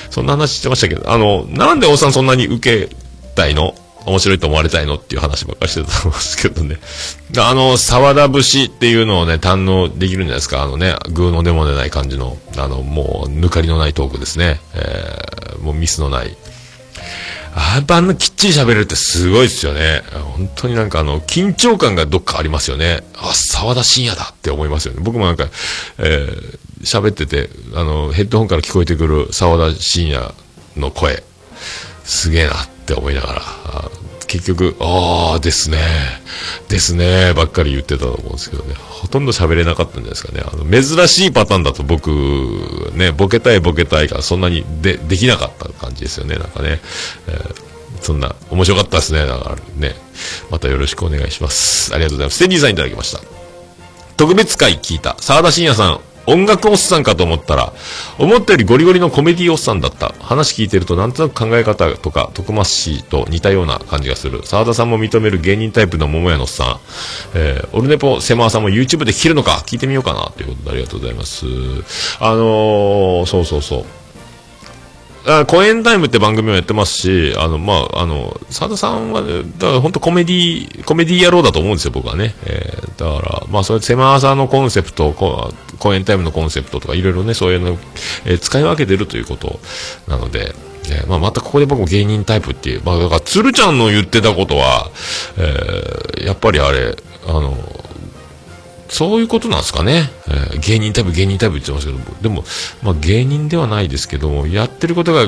[0.10, 2.96] そんな話してましたけど、あの、なんでおさんそんなに受け
[3.36, 3.76] たいの？
[4.06, 6.80] 面白いと思われたいのっていう話ばっかりしてたと思うんですけどね。
[7.38, 10.64] あの、沢田節っていうのをね、堪能できるんじゃないですか。
[10.64, 14.60] あのね、グーのでも出ない感じの、あの、もう、抜かりのないトークですね。
[14.74, 16.36] えー、もうミスのない。
[17.54, 20.04] あやっぱあんなきっちり喋れるってすごいですよね。
[20.14, 23.04] 本当になんかあの、緊張感がどっかありますよね。
[23.18, 25.02] あ、沢田信也だって思いますよね。
[25.02, 25.48] 僕もなんか、
[25.98, 30.34] えー喋ってて、あの、ヘッドホンから聞こえてくる沢田信也
[30.76, 31.24] の声、
[32.04, 33.42] すげえなって思いながら、
[34.28, 35.78] 結局、ああ、ですね、
[36.70, 40.42] ですね、ばっかり言ってたと思うんですけどね、ほとんど喋れなかったんじゃないですかね。
[40.46, 42.10] あの、珍しいパターンだと僕、
[42.94, 46.80] ね、ボケたいボケたいがそんなにで、できなかった感じですよね、なんかね。
[47.28, 47.72] えー
[48.02, 49.96] そんな、面白かったですね、だからね。
[50.50, 51.94] またよろしくお願いします。
[51.94, 52.38] ありがとうございます。
[52.38, 53.22] ステディさんいただきました。
[54.18, 55.16] 特別会聞いた。
[55.20, 57.74] 沢田信也さん、音楽おっさんかと思ったら、
[58.20, 60.14] 思ったよりゴリゴリのコメディおっさんだった。
[60.20, 64.42] 話聞いてるとなんとなく考え方とか、徳松氏と似たような感じがする。
[64.44, 66.80] 沢田さんも認める芸人タイプの桃屋のおっさん。
[67.34, 71.46] えー、オルネポ、セマーさんも YouTube で聞けるのか聞いてみようかなということでありがとうございます。
[72.20, 73.86] あのー、そうそうそう。
[75.26, 82.34] あコエンタイムって番組もやってますし、あの、まあ、あの、沢田さんは、ね、だから本当コメディ、コメディ野郎だと思うんですよ、僕はね。
[82.46, 87.78] えー、だから、まあ、それ、狭さんのコンセプト、こコエンタイムのコンセプトとか、いろいろね、そういうの、
[88.26, 89.60] えー使い分けてるということ
[90.08, 90.54] なので、
[90.92, 94.92] えまあ、またここで僕も芸人タイプっていう、まあ、だから、鶴ちゃんの言ってたことは、
[95.38, 96.96] えーやっぱりあれ、
[97.28, 97.58] あの、
[98.90, 100.12] そういうことなんですかね。
[100.28, 102.44] えー芸人タイプ、芸人タイプ言ってますけど、でも、
[102.84, 105.28] まあ芸人ではないですけども、やってることが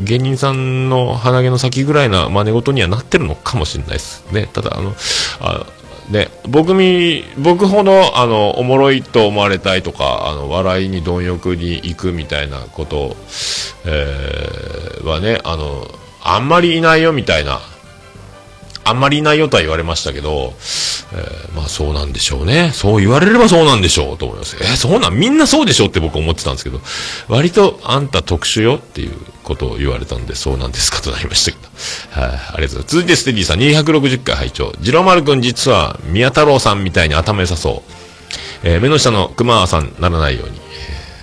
[0.00, 4.48] 芸人さんの鼻毛の先ぐらいな真似事にはなってるのかもしれないですね。
[4.50, 4.94] ただ、あの、
[5.40, 5.66] あ
[6.10, 13.16] ね、僕み、僕ほど、あの、おもろいと思われたいとか、あの、笑いに貪欲に行くみたいなこと、
[13.84, 15.86] えーはね、あの、
[16.20, 17.60] あんまりいないよみたいな、
[18.84, 20.54] あんまりいないよとは言われましたけど、
[21.12, 22.70] えーまあそうなんでしょうね。
[22.72, 24.56] そう言われればそうなんでしょうと思います。
[24.60, 26.80] えーそうなんみんなそうでしょって僕思ってたんですけど、
[27.28, 29.12] 割とあんた特殊よっていう
[29.42, 31.68] ことを言われたんで、そうなんですかとなりましたけど。
[32.20, 32.94] はい、ありがとうございます。
[32.96, 37.92] 続いてステディさん、260回拝聴ジロマル君実は宮太郎さんみたいに頭良さそう。
[38.62, 40.60] えー目の下の熊さんならないように。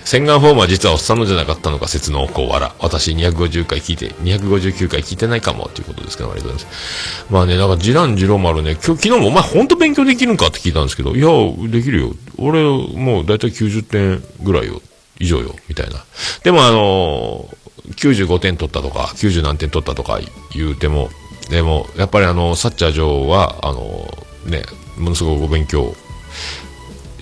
[0.08, 2.72] 洗顔フォームは実はおっさんのじゃなかったのか説のおこう笑。
[2.80, 7.26] 私250回聞いて、259回聞いてないかもということですけど、ありがとうございます。
[7.30, 11.28] まあね、なんかジランジロマルね、今日、昨日もお前本当勉強できるんかって聞いたんですけど、いや、
[11.70, 12.14] できるよ。
[12.38, 14.82] 俺、もうだいたい90点ぐらいよ。
[15.20, 15.54] 以上よ。
[15.68, 16.06] みたいな。
[16.42, 17.58] でもあのー
[17.96, 20.22] 95点取ったとか、90何点取ったとか
[20.54, 21.10] 言うても、
[21.50, 24.64] でも、やっぱりあの、サッチャー女王は、あのーね、
[24.98, 25.94] ものすごくお勉強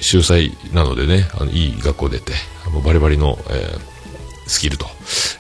[0.02, 2.34] 秀才なのでね、あのいい学校出て、
[2.72, 3.96] もうバリバリの、えー
[4.48, 4.86] スキルと、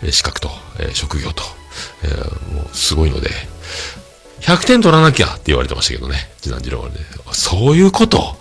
[0.01, 0.49] えー資格と、
[0.79, 1.43] えー職業と、
[2.03, 3.29] えーもうすごいので、
[4.41, 6.95] 100点取らなきゃって言われてましたけどね、次男次郎はね。
[7.31, 8.35] そういうこと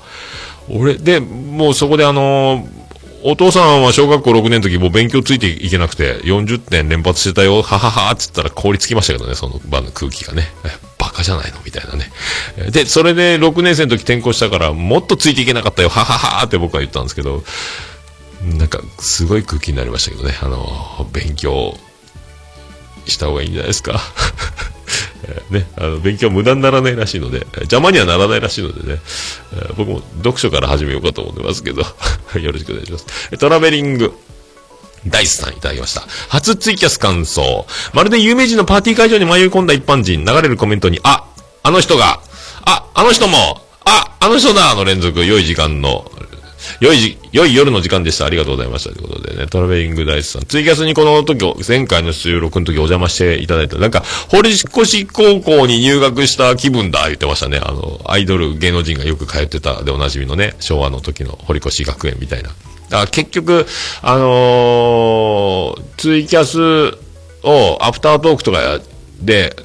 [0.69, 2.84] 俺、で、もうそこであのー
[3.27, 10.45] お父さんは小学校6年の時もう勉強ついていけなくて40点連発してたよ、はははって言ったら凍りつきましたけどね、その場の空気がね。
[10.99, 12.11] バカじゃないのみたいなね。
[12.71, 17.43] で、それで6年生の時転校したからもっとついていけなかったよ、はははって僕は言ったんですけど、
[18.59, 21.79] なんかすごい空気になりましたけどね、あの、勉強
[23.07, 24.01] した方がいいんじゃないですか。
[25.51, 29.01] ね、あの勉強無駄にならないらしいので、邪魔にはならないらしいのでね、
[29.55, 31.83] えー僕も読書から始めようかと思ってますけど、
[32.41, 33.07] よろしくお願いします。
[33.39, 34.13] トラベリング。
[35.07, 36.03] ダイスさんいただきました。
[36.29, 37.67] 初ツイキャス感想。
[37.93, 41.25] まるで有名人のパーティー会場に迷い込んだ一般人、流れるコメントに、あ、
[41.63, 42.21] あの人が、
[42.65, 46.11] あ、あの人も、あ、あの人だの連続、良い時間の、
[46.81, 48.27] 良い、良い夜の時間でした。
[48.27, 48.95] ありがとうございました。
[48.95, 50.43] ということでね、トラベリングダイスさん。
[50.43, 53.79] ツイキャスにこの時、前回の収録の時お邪魔していただいた。
[53.79, 54.67] なんか、堀越
[55.07, 57.59] 高校に入学した気分だ、言ってましたね。
[57.63, 62.49] あの、アイドル芸能人がよく通ってたでおなじみのね、昭和の時の堀越学園みたいな。
[62.49, 62.55] だ
[62.99, 63.67] から結局、
[64.03, 66.99] あのーツイキャス
[67.43, 68.81] をアフタートークとか
[69.21, 69.57] で、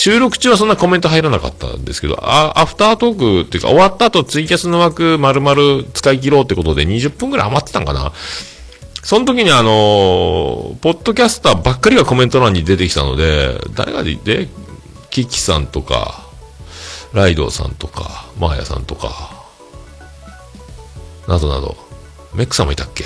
[0.00, 8.12] 収録中はそんなコメント入らなかったんですけど、あアフタートークっていうか終わった後ツイキャスの枠丸々使い切ろうってことで20分ぐらい余ってたんかな。
[9.02, 14.48] その時にあのーポッドキャスターばっかりがコメント欄に出てきたので、誰がで、で
[15.10, 16.28] キキさんとか、
[17.12, 19.32] ライドさんとか、マーヤさんとか、
[21.26, 21.76] などなど、
[22.34, 23.02] メックさんもいたっけ？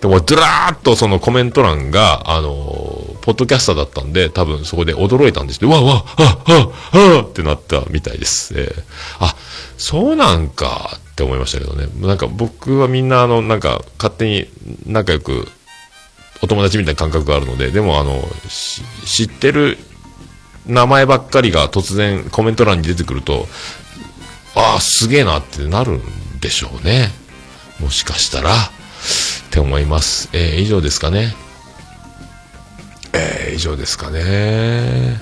[0.00, 8.54] でも、ドラーっとそのコメント欄が、あのーポッドキャスターだったんで、多分そこで驚いたんですけど、わうわ、あ、あ、あってなったみたいです。
[8.56, 8.82] えー
[9.20, 9.34] あ、
[9.76, 11.88] そうなんかって思いましたけどね。
[12.06, 14.48] なんか僕はみんな、あの、なんか勝手に
[14.86, 15.48] 仲良く、
[16.42, 18.26] お友達みたいな感覚があるので、でもあの、
[19.04, 19.78] 知ってる
[20.66, 23.46] 名前ばっかりが突然コメント欄に出てくると、
[24.54, 26.02] ああ、すげえなってなるん
[26.40, 27.10] でしょうね。
[27.78, 28.56] もしかしたら、っ
[29.50, 30.28] て思います。
[30.32, 31.34] えー以上ですかね。
[33.12, 35.20] えー以上ですかね。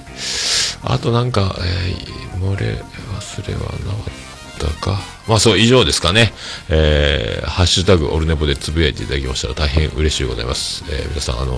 [0.84, 5.00] あとなんか、えー漏れ忘れはなかったか。
[5.26, 6.32] まあそう、以上ですかね。
[6.68, 10.84] えーハッシュタグオルネポでつぶやいていただきましたら大変嬉しいございます。
[10.90, 11.56] えー皆さん、あの、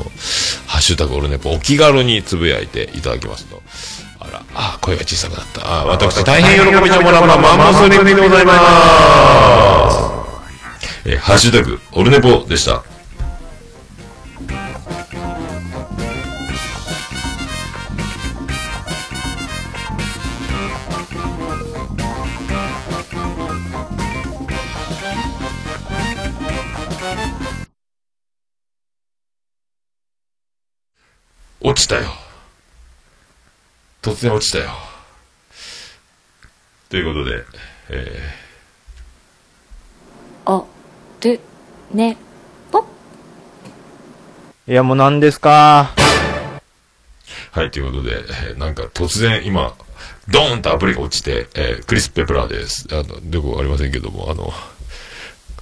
[0.66, 3.62] ハッシュタグオルネポお気軽につぶやいていただきますと。
[4.20, 5.66] あら、あ、声が小さくなった。
[5.66, 8.55] あ、私大変喜びちょもらうまマンモスネでございま
[9.91, 9.99] す。
[11.09, 12.83] えーハッシュタグオルネポでした。
[31.91, 32.09] たよ。
[34.03, 34.70] 突然落ちたよ。
[36.88, 37.45] ということで、
[37.91, 38.34] え
[40.47, 40.64] あ、
[41.20, 41.38] で、
[41.93, 42.16] ね、
[42.72, 42.84] ぽ
[44.66, 45.93] いや、もう何ですか？
[45.97, 48.16] ーはい、ということで、
[48.49, 49.74] えーなんか突然今、
[50.28, 52.86] ドーンとアプリが落ちて、えークリス・ペプラーです。
[52.91, 54.53] あの、よくわかりませんけども、あの、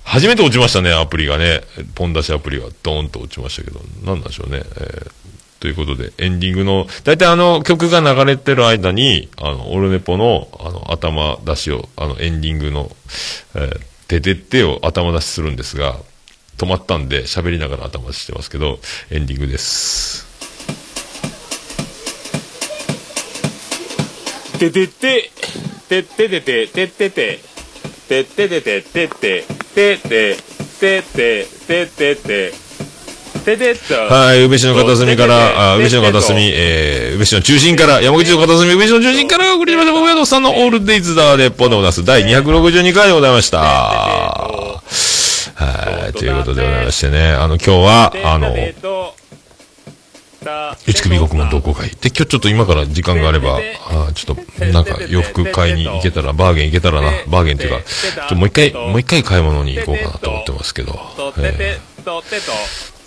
[0.05, 1.63] 初めて落ちましたね、アプリがね。
[1.95, 4.59] ポン出しアプリがドーンと落ちましたけど、なんなんでしょうね。
[4.59, 5.18] えー
[5.61, 12.91] ということで、エンディングの、だいたいあの曲が流れてる間に、あの、オルネポの、あの、頭出しを、あの、エンディングの、
[13.55, 15.97] えー、ててってを頭出しするんですが、
[16.59, 18.79] 止まったんで喋りながら頭出ししてますけど、
[19.11, 20.27] エンディングです。
[24.59, 25.31] ててて、
[25.89, 27.41] てててて、ててて、
[28.09, 29.45] てててて、てて、
[29.75, 30.37] てて、てて、
[30.81, 32.68] ててて、ててて。
[34.11, 42.05] はい、宇部市の片隅から、あ宇部市の片隅、えー、宇部市の中心から、山口の片隅、宇部市の中心からお送りしました、僕さんのオールデイズだ、レッポンでございます。
[42.05, 43.59] 第262回でございました。
[43.61, 44.83] は
[46.11, 48.55] い、ということでございましてね、あの、今日は、あの、
[50.87, 51.89] 一首獄門同好会。
[51.89, 60.99] で、今日ちょっと今から時間があれば、あーちょっと、なんか洋服買いに行けたら、バーゲン行けたらな、バーゲンっていうか、ちょっともう一回、もう一回買い物に行こうかなと思ってますけど、
[61.39, 62.98] えー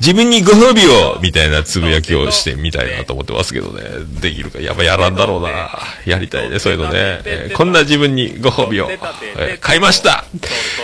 [0.00, 3.82] 自分にご褒美をみたいなつぶやきをしてみたいなと思ってますけどね。
[4.20, 4.60] できるか。
[4.60, 5.70] やっぱやらんだろうな。
[6.06, 7.20] やりたいね、そういうのね。
[7.24, 10.24] えーこんな自分にご褒美を、えー買いました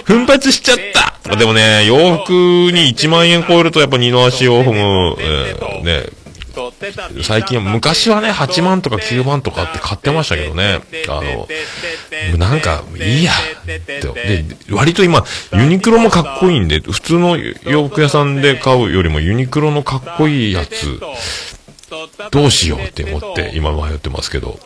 [0.05, 0.79] 奮発しちゃっ
[1.23, 2.31] たでもね、洋服
[2.73, 6.07] に1万円超えるとやっぱ二の足を踏む、えーね、
[7.23, 10.81] 最近、昔はね、8万とか9万とかって買ってましたけどね。
[11.09, 11.21] あ
[12.33, 13.33] の、なんか、いいや。
[13.67, 21.01] で、割と今、ユニクロもかっこいいんで、普通の洋服屋さんで買うよりもユニクロのかっこいいやつ、
[22.31, 24.59] どうしようって思って今迷ってますけど。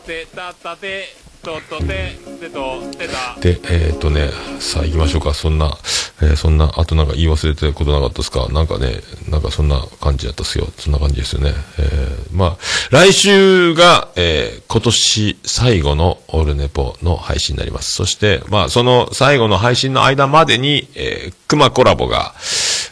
[3.39, 4.29] で、えっ、とね、
[4.59, 5.33] さあ行きましょうか。
[5.33, 5.77] そんな、
[6.21, 8.47] えーそんな、あとなんか言い忘れてることなかったですか？
[8.49, 10.67] なんかね、なんかそんな感じだったっすよ。
[10.77, 11.53] そんな感じですよね。
[11.77, 12.57] えーまあ、
[12.91, 17.93] 来週が、えー今年最後のオールネポの配信になります。
[17.93, 22.35] そして、まあ、その最後の配信の間までに、えー、熊コラボが、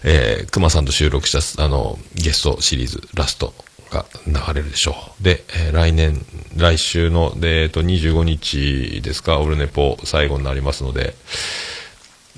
[0.03, 3.53] えー、熊さんと収録した、あの、ゲストシリーズ、ラスト
[3.89, 5.23] が流れるでしょう。
[5.23, 6.25] で、えー来年、
[6.55, 11.15] 来週の、で、えっと、25日ですか、オルネポ最後になりますので、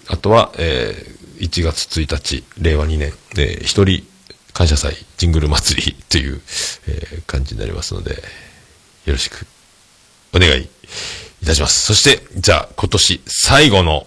[0.07, 4.05] あとは、えー1月1日、令和2年、で、一人
[4.51, 6.41] 感謝祭、ジングル祭り という、
[6.87, 8.11] えー感じになりますので、
[9.05, 9.45] よろしく
[10.33, 10.67] お願い
[11.41, 11.81] いたします。
[11.85, 14.05] そして、じゃあ、今年最後の、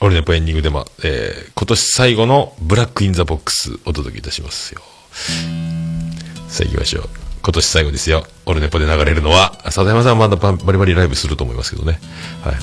[0.00, 4.82] オルネポエンディングでも、えー今年最後の Black in the Box お届けいたしますよ。
[6.48, 7.08] さあ行きましょう。
[7.42, 8.24] 今年最後ですよ。
[8.46, 12.00] オルネポで流れるのは、笹山さんはまだババリバリライブすると思いますけどね。
[12.42, 12.54] はい。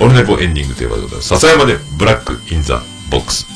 [0.00, 1.28] オルネポエンディングテーマでございます。
[1.28, 3.55] 笹山で Black in the Box。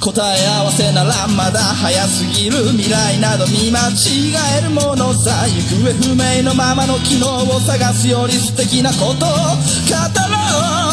[0.00, 10.90] 答え合わせならまだ早すぎる未来など見間違えるものさ行方不明のままの機能を探すより素敵なことを語ろう。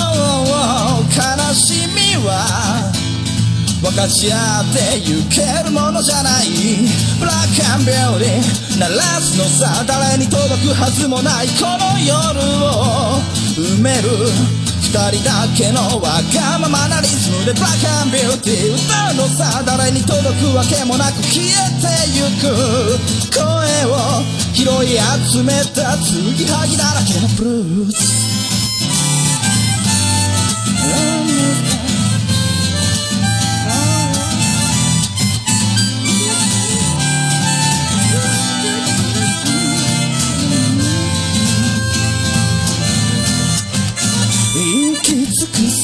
[1.18, 2.91] 悲しみは
[3.82, 6.47] 分かち合ってゆけるものじゃない。
[7.20, 7.86] ブラックアン。
[7.86, 11.47] ビューティー鳴らすのさ誰に届くはずもない。
[11.47, 12.14] この夜
[12.66, 13.22] を
[13.55, 14.57] 埋める。
[14.80, 18.75] 二人だけのわがままなリズムでブラックビューティー。
[18.75, 21.49] 歌うのさ誰に届くわけもなく消え
[21.82, 22.47] てゆく。
[23.34, 23.43] 声
[23.86, 24.23] を
[24.53, 24.97] 拾い
[25.32, 28.57] 集めた継ぎはぎだらけのブルース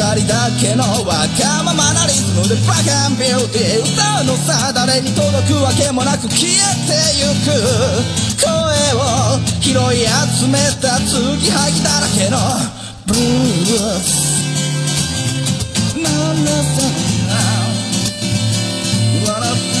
[0.00, 6.56] 人だけのわがままなリズムでブラックアンビューティー歌うのさ誰に届くわけもなく消え
[6.88, 8.30] てゆく。
[8.40, 12.38] 声を拾い集めた継ぎはぎだらけの
[13.06, 14.40] ブルース
[15.98, 16.80] なんださ
[19.26, 19.80] 笑って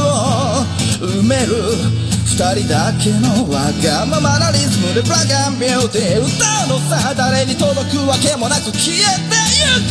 [1.01, 1.57] 埋める。
[2.29, 6.23] 二人だけのわがままなリズムでブラックビューティー。
[6.23, 6.29] 歌
[6.69, 9.35] うのさ誰に届くわけもなく消えて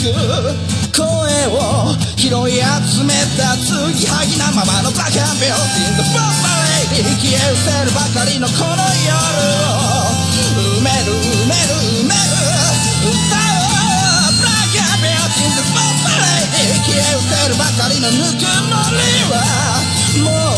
[0.07, 0.95] ゆく。
[0.95, 1.07] 声
[1.51, 6.31] を拾い集めた継ぎはぎなままのブラックビューティー The f i r
[6.95, 9.11] Lady 消え失せるばかりのこの夜
[9.67, 10.15] を。
[10.79, 11.75] 埋める埋める
[12.07, 12.39] 埋める。
[13.11, 13.67] 歌う
[14.39, 16.23] ブラックビューティー The f i r
[16.55, 19.91] Lady 消え失せるばかりのぬくもりは。
[20.19, 20.50] もう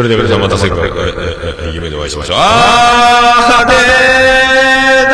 [0.00, 2.36] それでは皆さんまた世界、えええ夢でお会いしましょう。
[2.40, 5.10] あーでー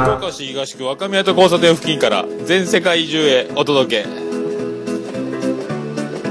[0.00, 4.08] だ福岡市東区若宮と交差点付近から全世界中へお届け。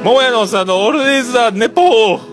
[0.04, 2.29] 桃屋のおっさんのオールディーズ・ザ・ネポー